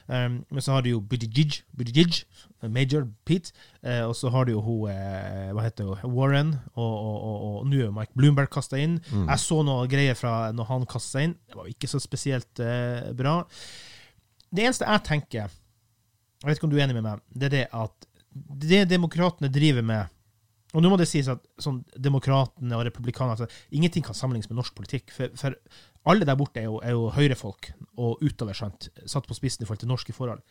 Um, 0.08 0.46
men 0.52 0.62
så 0.62 0.74
har 0.74 0.82
du 0.82 0.90
jo 0.92 1.00
Buttigieg, 1.02 1.62
Buttigieg 1.76 2.24
Major 2.62 3.08
Pete, 3.26 3.52
eh, 3.84 4.02
og 4.04 4.14
så 4.16 4.30
har 4.32 4.46
du 4.46 4.52
jo 4.52 4.62
hun, 4.62 4.90
eh, 4.92 5.52
hva 5.54 5.64
heter 5.64 5.86
hun, 6.02 6.12
Warren, 6.14 6.60
og, 6.76 6.94
og, 6.94 7.24
og, 7.24 7.60
og 7.62 7.68
nå 7.68 7.86
er 7.88 7.92
Mike 7.92 8.12
Bloomberg 8.16 8.50
kasta 8.50 8.78
inn. 8.78 9.00
Jeg 9.12 9.40
så 9.40 9.64
noe 9.64 9.88
greier 9.88 10.14
fra 10.16 10.52
når 10.52 10.66
han 10.68 10.86
kasta 10.86 11.22
inn. 11.24 11.36
Det 11.48 11.56
var 11.56 11.66
jo 11.70 11.74
ikke 11.74 11.88
så 11.88 12.02
spesielt 12.04 12.60
eh, 12.60 13.14
bra. 13.14 13.46
Det 14.50 14.66
eneste 14.66 14.88
jeg 14.88 15.06
tenker, 15.06 15.58
jeg 16.40 16.48
vet 16.48 16.58
ikke 16.58 16.70
om 16.70 16.72
du 16.72 16.78
er 16.80 16.86
enig 16.88 16.98
med 16.98 17.06
meg, 17.06 17.26
det 17.30 17.50
er 17.50 17.56
det 17.58 17.66
at 17.76 18.08
det 18.62 18.86
demokratene 18.90 19.50
driver 19.52 19.86
med 19.86 20.16
og 20.78 20.84
nå 20.86 20.90
må 20.92 21.00
det 21.02 21.08
sies 21.10 21.26
at 21.32 21.42
sånn, 21.62 21.80
demokratene 21.98 22.78
og 22.78 22.84
republikanerne 22.86 23.34
altså, 23.34 23.64
Ingenting 23.74 24.06
kan 24.06 24.18
sammenlignes 24.18 24.52
med 24.52 24.60
norsk 24.60 24.76
politikk. 24.78 25.10
For, 25.16 25.32
for 25.40 25.56
alle 26.10 26.28
der 26.30 26.38
borte 26.38 26.62
er 26.62 26.68
jo, 26.68 26.76
er 26.86 26.94
jo 26.94 27.08
høyrefolk 27.16 27.72
og 27.98 28.22
utover, 28.22 28.58
sant, 28.58 28.92
satt 29.10 29.26
på 29.26 29.38
spissen 29.38 29.66
i 29.66 29.70
forhold 29.70 29.82
til 29.82 29.90
norske 29.90 30.14
forhold. 30.14 30.44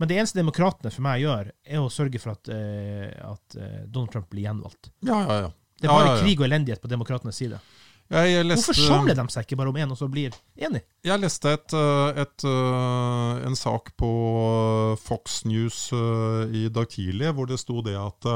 Men 0.00 0.08
det 0.08 0.16
eneste 0.16 0.40
demokratene 0.40 0.92
for 0.94 1.04
meg 1.04 1.20
gjør, 1.20 1.52
er 1.68 1.82
å 1.82 1.92
sørge 1.92 2.20
for 2.22 2.32
at, 2.32 2.48
uh, 2.48 3.34
at 3.34 3.58
eh, 3.58 3.82
Donald 3.84 4.12
Trump 4.14 4.28
blir 4.32 4.46
gjenvalgt. 4.46 4.90
Ja, 5.04 5.20
ja, 5.20 5.38
ja. 5.46 5.52
Det 5.78 5.86
er 5.86 5.92
Ja, 5.92 5.98
bare 5.98 6.08
ja, 6.08 6.16
ja. 6.16 6.24
krig 6.24 6.40
og 6.40 6.48
elendighet 6.48 6.82
på 6.82 6.90
demokratenes 6.90 7.38
side. 7.38 7.60
Leste, 8.08 8.72
Hvorfor 8.72 8.78
samler 8.78 9.16
de 9.18 9.26
seg 9.28 9.44
ikke 9.44 9.58
bare 9.60 9.68
om 9.68 9.76
én, 9.76 9.90
og 9.92 9.98
så 10.00 10.08
blir 10.08 10.32
enig? 10.56 10.80
Jeg 11.04 11.20
leste 11.20 11.52
et, 11.52 11.74
øh, 11.76 12.16
et, 12.22 12.44
øh, 12.48 13.46
en 13.46 13.56
sak 13.56 13.92
på 14.00 14.12
Fox 15.02 15.42
News 15.44 15.90
i 15.92 16.68
dag 16.72 16.88
tidlig, 16.88 17.34
hvor 17.36 17.44
det 17.50 17.60
sto 17.60 17.82
det 17.84 17.98
at 18.00 18.28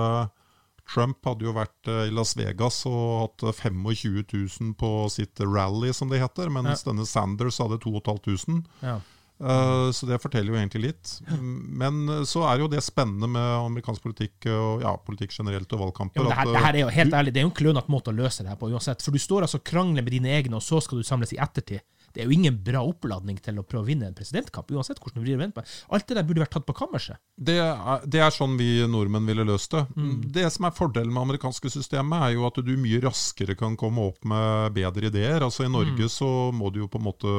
Trump 0.92 1.24
hadde 1.24 1.46
jo 1.46 1.54
vært 1.56 1.88
i 1.88 2.12
Las 2.12 2.34
Vegas 2.36 2.82
og 2.90 3.22
hatt 3.22 3.46
øh, 3.48 3.54
25 3.54 4.24
000 4.28 4.74
på 4.76 4.90
sitt 5.12 5.40
rally, 5.40 5.92
som 5.96 6.12
det 6.12 6.20
heter, 6.20 6.50
mens 6.52 6.84
denne 6.84 7.06
Sanders 7.08 7.60
hadde 7.62 7.78
2500. 7.80 8.66
Ja. 8.82 8.98
Uh, 9.42 9.88
så 9.94 10.06
det 10.06 10.20
forteller 10.22 10.54
jo 10.54 10.58
egentlig 10.60 10.84
litt. 10.84 11.14
Men 11.42 12.02
uh, 12.08 12.20
så 12.28 12.44
er 12.46 12.62
jo 12.62 12.70
det 12.70 12.82
spennende 12.86 13.30
med 13.30 13.48
amerikansk 13.68 14.04
politikk 14.04 14.46
og 14.52 14.84
ja, 14.86 14.94
politikk 15.02 15.34
generelt 15.34 15.72
og 15.74 15.86
valgkamper. 15.86 16.22
Ja, 16.22 16.28
det, 16.28 16.38
her, 16.38 16.52
det 16.52 16.66
her 16.66 16.78
er 16.78 16.84
jo 16.84 16.92
helt 16.98 17.16
ærlig, 17.18 17.34
det 17.34 17.42
er 17.42 17.48
jo 17.48 17.52
en 17.52 17.58
klønete 17.62 17.92
måte 17.92 18.12
å 18.12 18.16
løse 18.16 18.44
det 18.44 18.52
her 18.54 18.60
på 18.60 18.70
uansett. 18.70 19.02
For 19.02 19.14
du 19.14 19.22
står 19.22 19.48
altså 19.48 19.62
og 19.62 19.66
krangler 19.68 20.04
med 20.04 20.14
dine 20.14 20.30
egne, 20.32 20.58
og 20.58 20.64
så 20.64 20.80
skal 20.82 21.02
du 21.02 21.06
samles 21.06 21.34
i 21.34 21.40
ettertid. 21.42 21.82
Det 22.12 22.20
er 22.20 22.28
jo 22.28 22.34
ingen 22.34 22.58
bra 22.60 22.82
oppladning 22.84 23.38
til 23.40 23.56
å 23.56 23.64
prøve 23.64 23.86
å 23.86 23.88
vinne 23.88 24.10
en 24.10 24.16
presidentkamp, 24.16 24.68
uansett 24.74 24.98
hvordan 25.00 25.22
du 25.22 25.24
vrir 25.24 25.38
og 25.38 25.42
vender 25.46 25.56
på 25.56 25.62
det. 25.64 25.76
Alt 25.96 26.10
det 26.10 26.18
der 26.18 26.26
burde 26.28 26.42
vært 26.44 26.52
tatt 26.58 26.66
på 26.68 26.74
kammerset. 26.76 27.20
Det 27.40 27.56
er, 27.62 28.04
det 28.04 28.20
er 28.20 28.34
sånn 28.34 28.58
vi 28.60 28.68
nordmenn 28.84 29.28
ville 29.28 29.46
løst 29.48 29.72
det. 29.72 29.86
Mm. 29.96 30.18
Det 30.34 30.44
som 30.52 30.68
er 30.68 30.76
fordelen 30.76 31.12
med 31.14 31.24
amerikanske 31.24 31.72
systemet, 31.72 32.26
er 32.26 32.36
jo 32.36 32.44
at 32.50 32.60
du 32.60 32.74
mye 32.76 33.00
raskere 33.06 33.56
kan 33.56 33.78
komme 33.80 34.04
opp 34.12 34.28
med 34.28 34.76
bedre 34.76 35.08
ideer. 35.08 35.40
Altså 35.40 35.64
I 35.64 35.72
Norge 35.72 36.04
Mm. 36.04 36.12
så 36.12 36.28
må 36.52 36.70
du 36.72 36.82
jo 36.82 36.90
på 36.92 37.00
en 37.00 37.04
måte 37.08 37.32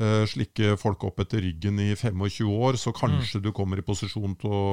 eh, 0.00 0.24
slikke 0.30 0.74
folk 0.80 1.04
opp 1.08 1.20
etter 1.24 1.42
ryggen 1.44 1.78
i 1.82 1.90
25 1.94 2.48
år, 2.50 2.78
så 2.80 2.92
kanskje 2.96 3.42
du 3.44 3.50
kommer 3.56 3.80
i 3.80 3.84
posisjon 3.86 4.34
til 4.40 4.54
å 4.54 4.64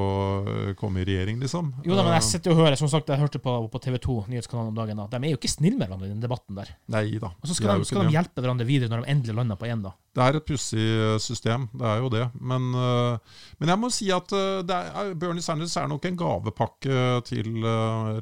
eh, 0.41 0.71
komme 0.79 1.03
i 1.03 1.07
regjering, 1.07 1.41
liksom. 1.43 1.71
Mm. 1.73 1.85
Jo 1.87 1.97
da, 1.97 2.05
men 2.05 2.15
jeg 2.17 2.23
Eh, 2.27 2.31
sitter 2.31 2.53
og 2.53 2.61
hører, 2.61 2.77
som 2.79 2.91
sagt, 2.91 3.11
jeg 3.11 3.21
hørte 3.21 3.41
på, 3.43 3.53
på 3.71 3.81
TV 3.83 3.97
2 4.03 4.17
nyhetskanalen 4.31 4.73
om 4.73 4.77
dagen, 4.77 4.99
da. 4.99 5.07
de 5.13 5.29
er 5.29 5.35
jo 5.35 5.39
ikke 5.39 5.51
snille 5.51 5.77
med 5.77 5.87
hverandre 5.87 6.09
i 6.09 6.13
den 6.13 6.23
debatten 6.23 6.57
der. 6.59 6.73
Nei 6.93 7.05
da. 7.21 7.31
Og 7.41 7.49
så 7.49 7.57
skal, 7.57 7.79
de, 7.79 7.87
skal 7.89 8.07
de 8.07 8.15
hjelpe 8.17 8.43
hverandre 8.43 8.67
videre 8.67 8.91
når 8.91 9.03
de 9.03 9.15
endelig 9.15 9.37
lander 9.37 9.59
på 9.59 9.69
én, 9.69 9.83
da. 9.85 9.93
Det 10.17 10.25
er 10.25 10.39
et 10.39 10.47
pussig 10.49 10.85
system, 11.21 11.67
det 11.77 11.85
er 11.85 11.99
jo 12.01 12.07
det. 12.09 12.23
Men, 12.41 12.71
men 12.73 13.69
jeg 13.69 13.77
må 13.77 13.89
si 13.93 14.07
at 14.09 14.31
det 14.65 14.73
er, 14.73 15.11
Bernie 15.13 15.45
Sanders 15.45 15.75
er 15.77 15.91
nok 15.91 16.07
en 16.09 16.17
gavepakke 16.17 17.03
til 17.27 17.67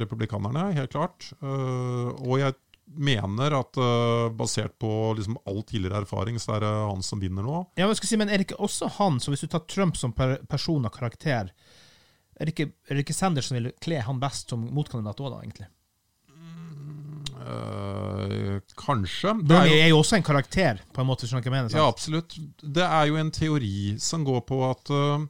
republikanerne, 0.02 0.66
helt 0.76 0.92
klart. 0.92 1.30
Og 1.40 2.36
jeg 2.42 2.58
mener 2.86 3.56
at 3.58 3.78
uh, 3.82 4.30
basert 4.38 4.76
på 4.80 4.90
liksom 5.18 5.38
all 5.50 5.64
tidligere 5.64 6.04
erfaring, 6.04 6.38
så 6.40 6.56
er 6.56 6.60
det 6.66 6.70
han 6.70 7.02
som 7.04 7.20
vinner 7.20 7.44
nå. 7.44 7.64
Ja, 7.76 7.88
men, 7.88 7.96
skal 7.98 8.08
si, 8.12 8.18
men 8.18 8.30
er 8.30 8.38
det 8.38 8.46
ikke 8.50 8.62
også 8.62 8.90
han, 9.00 9.18
så 9.20 9.34
hvis 9.34 9.42
du 9.42 9.48
tar 9.52 9.66
Trump 9.68 9.98
som 9.98 10.14
per 10.14 10.38
person 10.50 10.86
og 10.86 10.94
karakter, 10.94 11.50
er 12.36 12.46
det 12.46 12.54
ikke, 12.54 12.70
er 12.90 12.96
det 13.00 13.06
ikke 13.06 13.16
Sanders 13.18 13.50
som 13.50 13.58
vil 13.58 13.72
kle 13.82 14.02
han 14.06 14.20
best 14.22 14.50
som 14.54 14.68
motkandidat 14.76 15.20
òg, 15.24 15.32
da, 15.34 15.42
egentlig? 15.42 15.68
Uh, 17.46 18.60
kanskje. 18.80 19.34
Det 19.46 19.56
er 19.56 19.68
jo- 19.68 19.82
er 19.84 19.90
jo 19.90 19.98
også 20.00 20.16
en 20.18 20.24
karakter, 20.24 20.80
på 20.94 21.02
en 21.02 21.08
måte, 21.08 21.22
hvis 21.26 21.32
du 21.32 21.38
ikke 21.38 21.52
mener? 21.52 21.70
sant? 21.70 21.82
Ja, 21.82 21.88
absolutt. 21.88 22.38
Det 22.62 22.84
er 22.84 23.06
jo 23.08 23.16
en 23.18 23.32
teori 23.32 23.98
som 24.00 24.24
går 24.26 24.42
på 24.48 24.62
at 24.70 24.90
eh, 24.90 25.26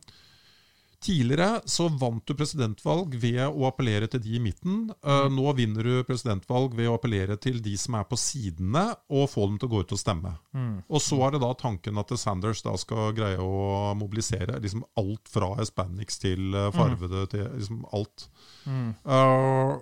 tidligere 1.06 1.62
så 1.70 1.86
vant 2.02 2.26
du 2.26 2.34
presidentvalg 2.38 3.14
ved 3.22 3.40
å 3.46 3.68
appellere 3.70 4.10
til 4.12 4.24
de 4.26 4.34
i 4.38 4.42
midten. 4.42 4.90
Eh, 5.06 5.28
Nå 5.32 5.54
vinner 5.58 5.86
du 5.86 6.00
presidentvalg 6.08 6.74
ved 6.78 6.90
å 6.90 6.98
appellere 6.98 7.38
til 7.42 7.62
de 7.64 7.76
som 7.78 8.00
er 8.00 8.08
på 8.10 8.18
sidene, 8.20 8.88
og 9.14 9.30
få 9.32 9.46
dem 9.52 9.60
til 9.62 9.70
å 9.70 9.74
gå 9.76 9.84
ut 9.86 9.96
og 9.96 10.02
stemme. 10.02 10.34
Og 10.90 11.02
så 11.04 11.20
er 11.28 11.36
det 11.36 11.44
da 11.46 11.52
tanken 11.62 12.02
at 12.02 12.14
Sanders 12.20 12.64
da 12.66 12.74
skal 12.82 13.14
greie 13.18 13.38
å 13.42 13.94
mobilisere 13.98 14.58
liksom 14.64 14.84
alt 14.98 15.30
fra 15.32 15.54
hispanics 15.62 16.18
til 16.26 16.56
eh, 16.56 16.72
farvede 16.76 17.28
til 17.36 17.46
liksom 17.54 17.86
alt. 17.96 18.28
Eh, 18.66 19.76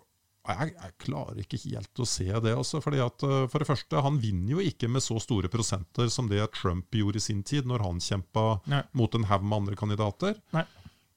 jeg, 0.43 0.73
jeg 0.75 0.91
klarer 1.05 1.37
ikke 1.39 1.59
helt 1.69 2.01
å 2.03 2.07
se 2.09 2.25
det. 2.27 2.51
Altså, 2.51 2.81
fordi 2.83 2.99
at, 2.99 3.23
for 3.47 3.63
det 3.63 3.67
første, 3.69 4.01
Han 4.03 4.17
vinner 4.19 4.57
jo 4.57 4.63
ikke 4.65 4.89
med 4.91 4.99
så 5.05 5.15
store 5.23 5.47
prosenter 5.47 6.09
som 6.11 6.27
det 6.27 6.43
Trump 6.57 6.91
gjorde 6.91 7.21
i 7.21 7.23
sin 7.23 7.43
tid, 7.47 7.63
når 7.69 7.85
han 7.85 8.01
kjempa 8.03 8.57
Nei. 8.67 8.81
mot 8.91 9.15
en 9.15 9.29
haug 9.29 9.45
med 9.47 9.61
andre 9.61 9.79
kandidater. 9.79 10.35
Nei. 10.51 10.65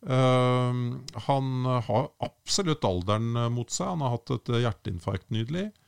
Eh, 0.07 0.83
han 1.29 1.71
har 1.89 2.09
absolutt 2.25 2.85
alderen 2.87 3.37
eh, 3.37 3.51
mot 3.53 3.71
seg. 3.71 3.91
Han 3.95 4.05
har 4.07 4.15
hatt 4.17 4.37
et 4.39 4.55
hjerteinfarkt 4.63 5.31
hjerteinfarkt 5.35 5.35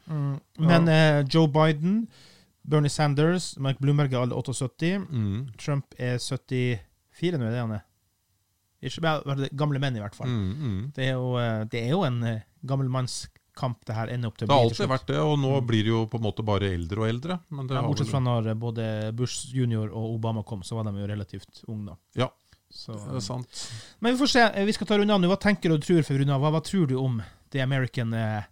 Mm. 0.09 0.39
Men 0.57 0.89
uh, 0.89 1.19
Joe 1.29 1.51
Biden, 1.53 2.07
Bernie 2.65 2.89
Sanders, 2.89 3.51
Mike 3.61 3.77
Bloomberg 3.85 4.15
er 4.15 4.23
alle 4.23 4.39
78. 4.39 4.95
Mm. 5.05 5.51
Trump 5.61 5.93
er 6.01 6.17
74 6.17 7.37
nå, 7.37 7.45
er 7.45 7.53
det 7.53 7.61
han 7.61 7.75
er? 7.77 7.85
Ikke 8.79 9.49
gamle 9.59 9.81
menn, 9.83 9.97
i 9.99 10.03
hvert 10.03 10.15
fall. 10.15 10.31
Mm, 10.31 10.51
mm. 10.55 10.83
Det, 10.95 11.09
er 11.09 11.17
jo, 11.17 11.33
eh, 11.41 11.65
det 11.71 11.83
er 11.83 11.95
jo 11.97 12.05
en 12.07 12.19
eh, 12.27 12.45
gammelmannskamp 12.69 13.81
det 13.89 13.97
her 13.97 14.13
ender 14.15 14.31
opp 14.31 14.39
til 14.39 14.47
å 14.47 14.51
Det 14.51 14.59
har 14.59 14.67
alltid 14.69 14.93
vært 14.93 15.09
det, 15.11 15.19
og 15.19 15.35
nå 15.43 15.55
blir 15.67 15.87
det 15.87 15.91
jo 15.91 16.03
på 16.11 16.21
en 16.21 16.27
måte 16.29 16.45
bare 16.47 16.71
eldre 16.77 17.03
og 17.03 17.09
eldre. 17.09 17.41
Ja, 17.51 17.83
bortsett 17.83 18.13
fra 18.13 18.23
når 18.23 18.53
eh, 18.53 18.59
både 18.59 18.87
Bush 19.19 19.51
junior 19.55 19.91
og 19.91 20.15
Obama 20.15 20.45
kom, 20.47 20.63
så 20.67 20.79
var 20.79 20.87
de 20.87 20.95
jo 21.03 21.11
relativt 21.11 21.65
unge 21.67 21.91
da. 21.91 21.99
Ja, 22.23 22.31
Så, 22.71 22.93
det 22.93 23.17
er 23.17 23.25
sant. 23.25 23.63
Men 24.01 24.15
vi 24.15 24.21
får 24.21 24.31
se. 24.35 24.43
Eh, 24.55 24.65
Vi 24.69 24.73
skal 24.77 24.87
ta 24.87 24.99
runde 24.99 25.15
av 25.15 25.21
nå. 25.23 25.29
Hva 25.31 25.39
tenker 25.41 25.73
og 25.73 25.83
tror 25.83 26.03
for 26.07 26.19
runde 26.21 26.35
av? 26.35 26.45
Hva, 26.53 26.61
tror 26.65 26.87
du 26.91 26.97
om 27.01 27.21
the 27.51 27.61
American 27.65 28.13
eh, 28.15 28.43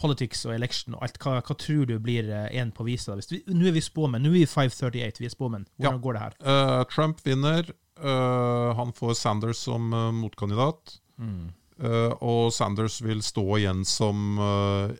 politics 0.00 0.46
og 0.46 0.54
election 0.54 0.94
og 0.94 1.02
alt? 1.02 1.18
Hva, 1.20 1.40
hva 1.42 1.56
tror 1.58 1.86
du 1.90 1.96
blir 1.98 2.30
én 2.54 2.70
på 2.72 2.86
visa? 2.86 3.16
Nå 3.18 3.66
er 3.68 3.74
vi 3.76 3.82
spåmenn. 3.84 4.22
Nå 4.22 4.30
er 4.32 4.38
vi 4.40 4.46
538. 4.46 5.20
Vi 5.20 5.26
er 5.28 5.34
spåmenn. 5.34 5.66
Hvordan 5.76 5.98
Ja. 5.98 6.04
går 6.06 6.12
det 6.18 6.22
her? 6.26 6.36
Uh, 6.46 6.84
Trump 6.84 7.20
vinner. 7.26 7.72
Uh, 8.00 8.72
han 8.78 8.92
får 8.96 9.14
Sanders 9.18 9.58
som 9.66 9.92
uh, 9.92 10.10
motkandidat. 10.12 10.98
Mm. 11.20 11.50
Eh, 11.80 12.12
og 12.20 12.52
Sanders 12.52 12.98
vil 13.02 13.20
stå 13.24 13.42
igjen 13.56 13.84
som 13.88 14.36
eh, 14.38 14.90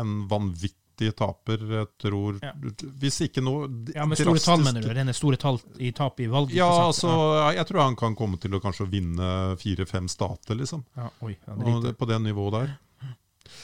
en 0.00 0.26
vanvittig 0.28 0.79
de 1.00 1.10
taper, 1.16 1.64
jeg 1.78 1.88
tror 2.04 2.38
Ja. 2.42 2.52
Hvis 3.00 3.20
ikke 3.26 3.42
noe 3.44 3.66
Ja, 3.94 4.04
med 4.06 4.20
store 4.20 4.38
tall, 4.44 4.62
mener 4.66 4.84
du? 4.84 4.90
Rene 4.94 5.14
store 5.16 5.36
tall 5.40 5.58
i 5.78 5.90
tap 5.96 6.20
i 6.20 6.28
valg? 6.30 6.52
Ja, 6.54 6.68
altså, 6.86 7.10
jeg 7.56 7.66
tror 7.70 7.82
han 7.86 7.96
kan 7.96 8.14
komme 8.18 8.38
til 8.40 8.54
å 8.56 8.60
kanskje 8.62 8.86
vinne 8.92 9.56
fire-fem 9.60 10.06
stater, 10.12 10.54
liksom. 10.60 10.84
ja. 10.96 11.08
Oi, 11.26 11.34
ja, 11.46 11.58
det, 11.80 11.96
på 11.98 12.06
det 12.08 12.20
nivået 12.22 12.52
der. 12.60 12.78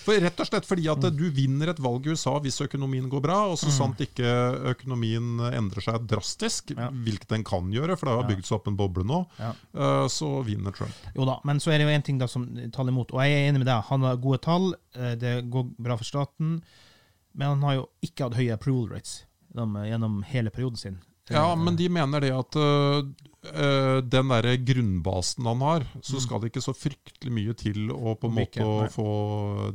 For 0.06 0.18
Rett 0.18 0.38
og 0.42 0.46
slett 0.48 0.66
fordi 0.66 0.86
at 0.90 1.02
du 1.14 1.24
vinner 1.34 1.70
et 1.70 1.78
valg 1.82 2.06
i 2.06 2.10
USA 2.14 2.32
hvis 2.42 2.58
økonomien 2.64 3.06
går 3.10 3.22
bra, 3.22 3.36
og 3.52 3.56
så 3.58 3.70
sant 3.74 4.00
ikke 4.02 4.26
økonomien 4.72 5.38
endrer 5.54 5.82
seg 5.84 6.06
drastisk, 6.10 6.72
Ja. 6.76 6.88
hvilket 6.90 7.28
den 7.28 7.44
kan 7.46 7.70
gjøre, 7.70 7.96
for 7.98 8.06
det 8.10 8.16
har 8.16 8.28
bygd 8.30 8.46
seg 8.46 8.56
opp 8.58 8.66
en 8.70 8.76
boble 8.78 9.04
nå, 9.06 9.20
Ja. 9.38 9.52
eh, 9.74 10.06
så 10.10 10.42
vinner 10.46 10.74
Trump. 10.74 10.94
Jo 11.14 11.24
da, 11.24 11.38
men 11.44 11.58
så 11.62 11.70
er 11.72 11.78
det 11.78 11.86
jo 11.86 11.94
en 11.94 12.02
ting 12.02 12.18
da 12.18 12.26
som 12.26 12.46
taler 12.72 12.90
imot, 12.94 13.12
og 13.14 13.20
jeg 13.22 13.30
er 13.34 13.48
enig 13.52 13.62
med 13.62 13.66
deg. 13.70 13.84
Han 13.90 14.02
har 14.02 14.16
gode 14.16 14.40
tall, 14.42 14.74
eh, 14.94 15.14
det 15.14 15.50
går 15.50 15.70
bra 15.78 15.96
for 15.96 16.04
staten, 16.04 16.62
men 17.36 17.54
han 17.54 17.66
har 17.68 17.78
jo 17.80 17.86
ikke 18.04 18.26
hatt 18.26 18.38
høye 18.38 18.56
approval 18.56 18.96
rates 18.96 19.20
gjennom, 19.52 19.78
gjennom 19.86 20.18
hele 20.28 20.52
perioden 20.54 20.80
sin. 20.80 20.98
Ja, 21.32 21.48
men 21.58 21.76
de 21.76 21.88
mener 21.90 22.22
det 22.22 22.30
at 22.30 22.56
øh, 22.60 23.08
den 24.06 24.30
derre 24.30 24.54
grunnbasen 24.62 25.48
han 25.48 25.64
har, 25.64 25.86
så 26.06 26.20
skal 26.22 26.40
det 26.40 26.52
ikke 26.52 26.62
så 26.64 26.74
fryktelig 26.76 27.32
mye 27.34 27.56
til 27.58 27.90
å 27.90 28.14
på 28.14 28.30
en 28.30 28.36
måte 28.38 28.68
få 28.94 29.10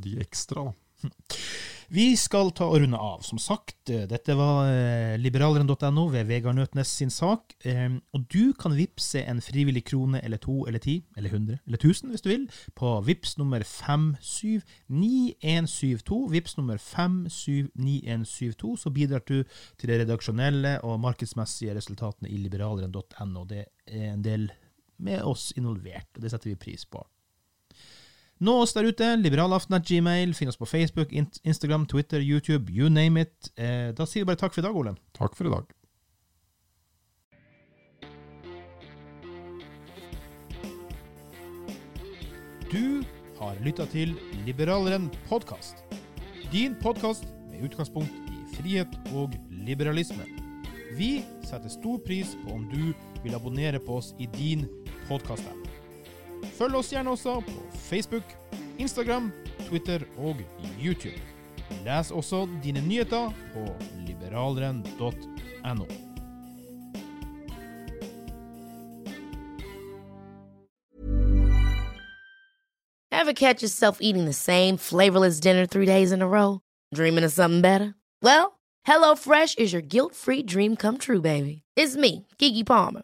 de 0.01 0.15
ekstra. 0.23 0.69
Da. 0.69 1.09
Vi 1.91 2.13
skal 2.15 2.53
ta 2.55 2.69
og 2.71 2.77
runde 2.79 2.95
av. 2.95 3.19
Som 3.27 3.35
sagt, 3.41 3.89
eh, 3.91 4.05
dette 4.07 4.31
var 4.39 4.69
eh, 4.71 5.17
liberaleren.no 5.19 6.05
ved 6.13 6.29
Vegard 6.29 6.55
Nøtnes 6.55 6.87
sin 6.87 7.09
sak. 7.11 7.51
Eh, 7.67 7.91
og 8.15 8.31
du 8.31 8.55
kan 8.55 8.71
vippse 8.77 9.19
en 9.27 9.41
frivillig 9.43 9.83
krone 9.89 10.21
eller 10.23 10.39
to 10.39 10.63
eller 10.69 10.79
ti 10.79 11.03
eller 11.19 11.29
hundre 11.35 11.59
eller 11.67 11.77
tusen 11.83 12.07
hvis 12.13 12.23
du 12.23 12.29
vil, 12.31 12.47
på 12.79 13.03
vips 13.03 13.35
nummer 13.41 13.59
579172. 13.67 16.31
Vips 16.31 16.55
nummer 16.61 16.77
579172, 16.79 18.79
så 18.85 18.89
bidrar 18.95 19.19
du 19.27 19.43
til 19.75 19.91
de 19.91 19.99
redaksjonelle 20.05 20.79
og 20.87 21.03
markedsmessige 21.03 21.75
resultatene 21.75 22.31
i 22.31 22.39
liberaleren.no. 22.39 23.43
Det 23.51 23.67
er 23.91 24.07
en 24.13 24.23
del 24.23 24.47
med 24.95 25.27
oss 25.27 25.51
involvert, 25.59 26.07
og 26.15 26.23
det 26.23 26.31
setter 26.31 26.47
vi 26.53 26.63
pris 26.69 26.87
på. 26.87 27.03
Nå 28.41 28.55
oss 28.63 28.71
der 28.73 28.87
ute, 28.89 29.05
liberalaften.gmail, 29.21 30.31
finn 30.33 30.49
oss 30.49 30.57
på 30.57 30.65
Facebook, 30.65 31.11
Instagram, 31.13 31.85
Twitter, 31.85 32.23
YouTube, 32.25 32.73
you 32.73 32.89
name 32.89 33.21
it. 33.21 33.51
Eh, 33.53 33.91
da 33.93 34.07
sier 34.09 34.23
vi 34.23 34.31
bare 34.31 34.41
takk 34.41 34.55
for 34.55 34.63
i 34.63 34.65
dag, 34.65 34.77
Ole. 34.79 34.95
Takk 35.13 35.37
for 35.37 35.45
i 35.45 35.53
dag. 35.53 35.69
Du 42.71 43.03
har 43.37 43.61
lytta 43.61 43.85
til 43.91 44.15
Liberaleren 44.47 45.11
podkast. 45.29 45.83
Din 46.49 46.73
podkast 46.81 47.27
med 47.51 47.67
utgangspunkt 47.69 48.31
i 48.31 48.41
frihet 48.55 48.97
og 49.13 49.37
liberalisme. 49.67 50.25
Vi 50.97 51.19
setter 51.45 51.69
stor 51.69 52.01
pris 52.07 52.33
på 52.41 52.57
om 52.57 52.65
du 52.73 52.89
vil 53.21 53.37
abonnere 53.37 53.77
på 53.85 54.01
oss 54.01 54.15
i 54.17 54.25
din 54.33 54.65
podkast-app. 55.11 55.80
Følg 56.57 56.75
oss 56.75 56.91
gjerne 56.93 57.09
også 57.09 57.39
på 57.45 57.51
Facebook, 57.89 58.23
Instagram, 58.79 59.31
Twitter 59.67 59.99
og 60.17 60.35
YouTube. 60.81 61.21
Les 61.85 62.11
også 62.11 62.47
dine 62.63 62.81
nyheter 62.87 63.31
på 63.53 63.65
liberaleren.no. 64.07 65.85
Ever 73.11 73.33
catch 73.33 73.61
yourself 73.61 73.99
eating 74.01 74.25
the 74.25 74.33
same 74.33 74.77
flavorless 74.77 75.39
dinner 75.39 75.65
three 75.65 75.85
days 75.85 76.11
in 76.11 76.21
a 76.21 76.27
row? 76.27 76.59
Dreaming 76.93 77.23
of 77.23 77.31
something 77.31 77.61
better? 77.61 77.93
Well, 78.23 78.59
HelloFresh 78.87 79.59
is 79.59 79.71
your 79.73 79.81
guilt 79.83 80.15
free 80.15 80.41
dream 80.43 80.75
come 80.75 80.97
true, 80.97 81.21
baby. 81.21 81.61
It's 81.75 81.95
me, 81.95 82.27
Kiki 82.39 82.63
Palmer. 82.63 83.03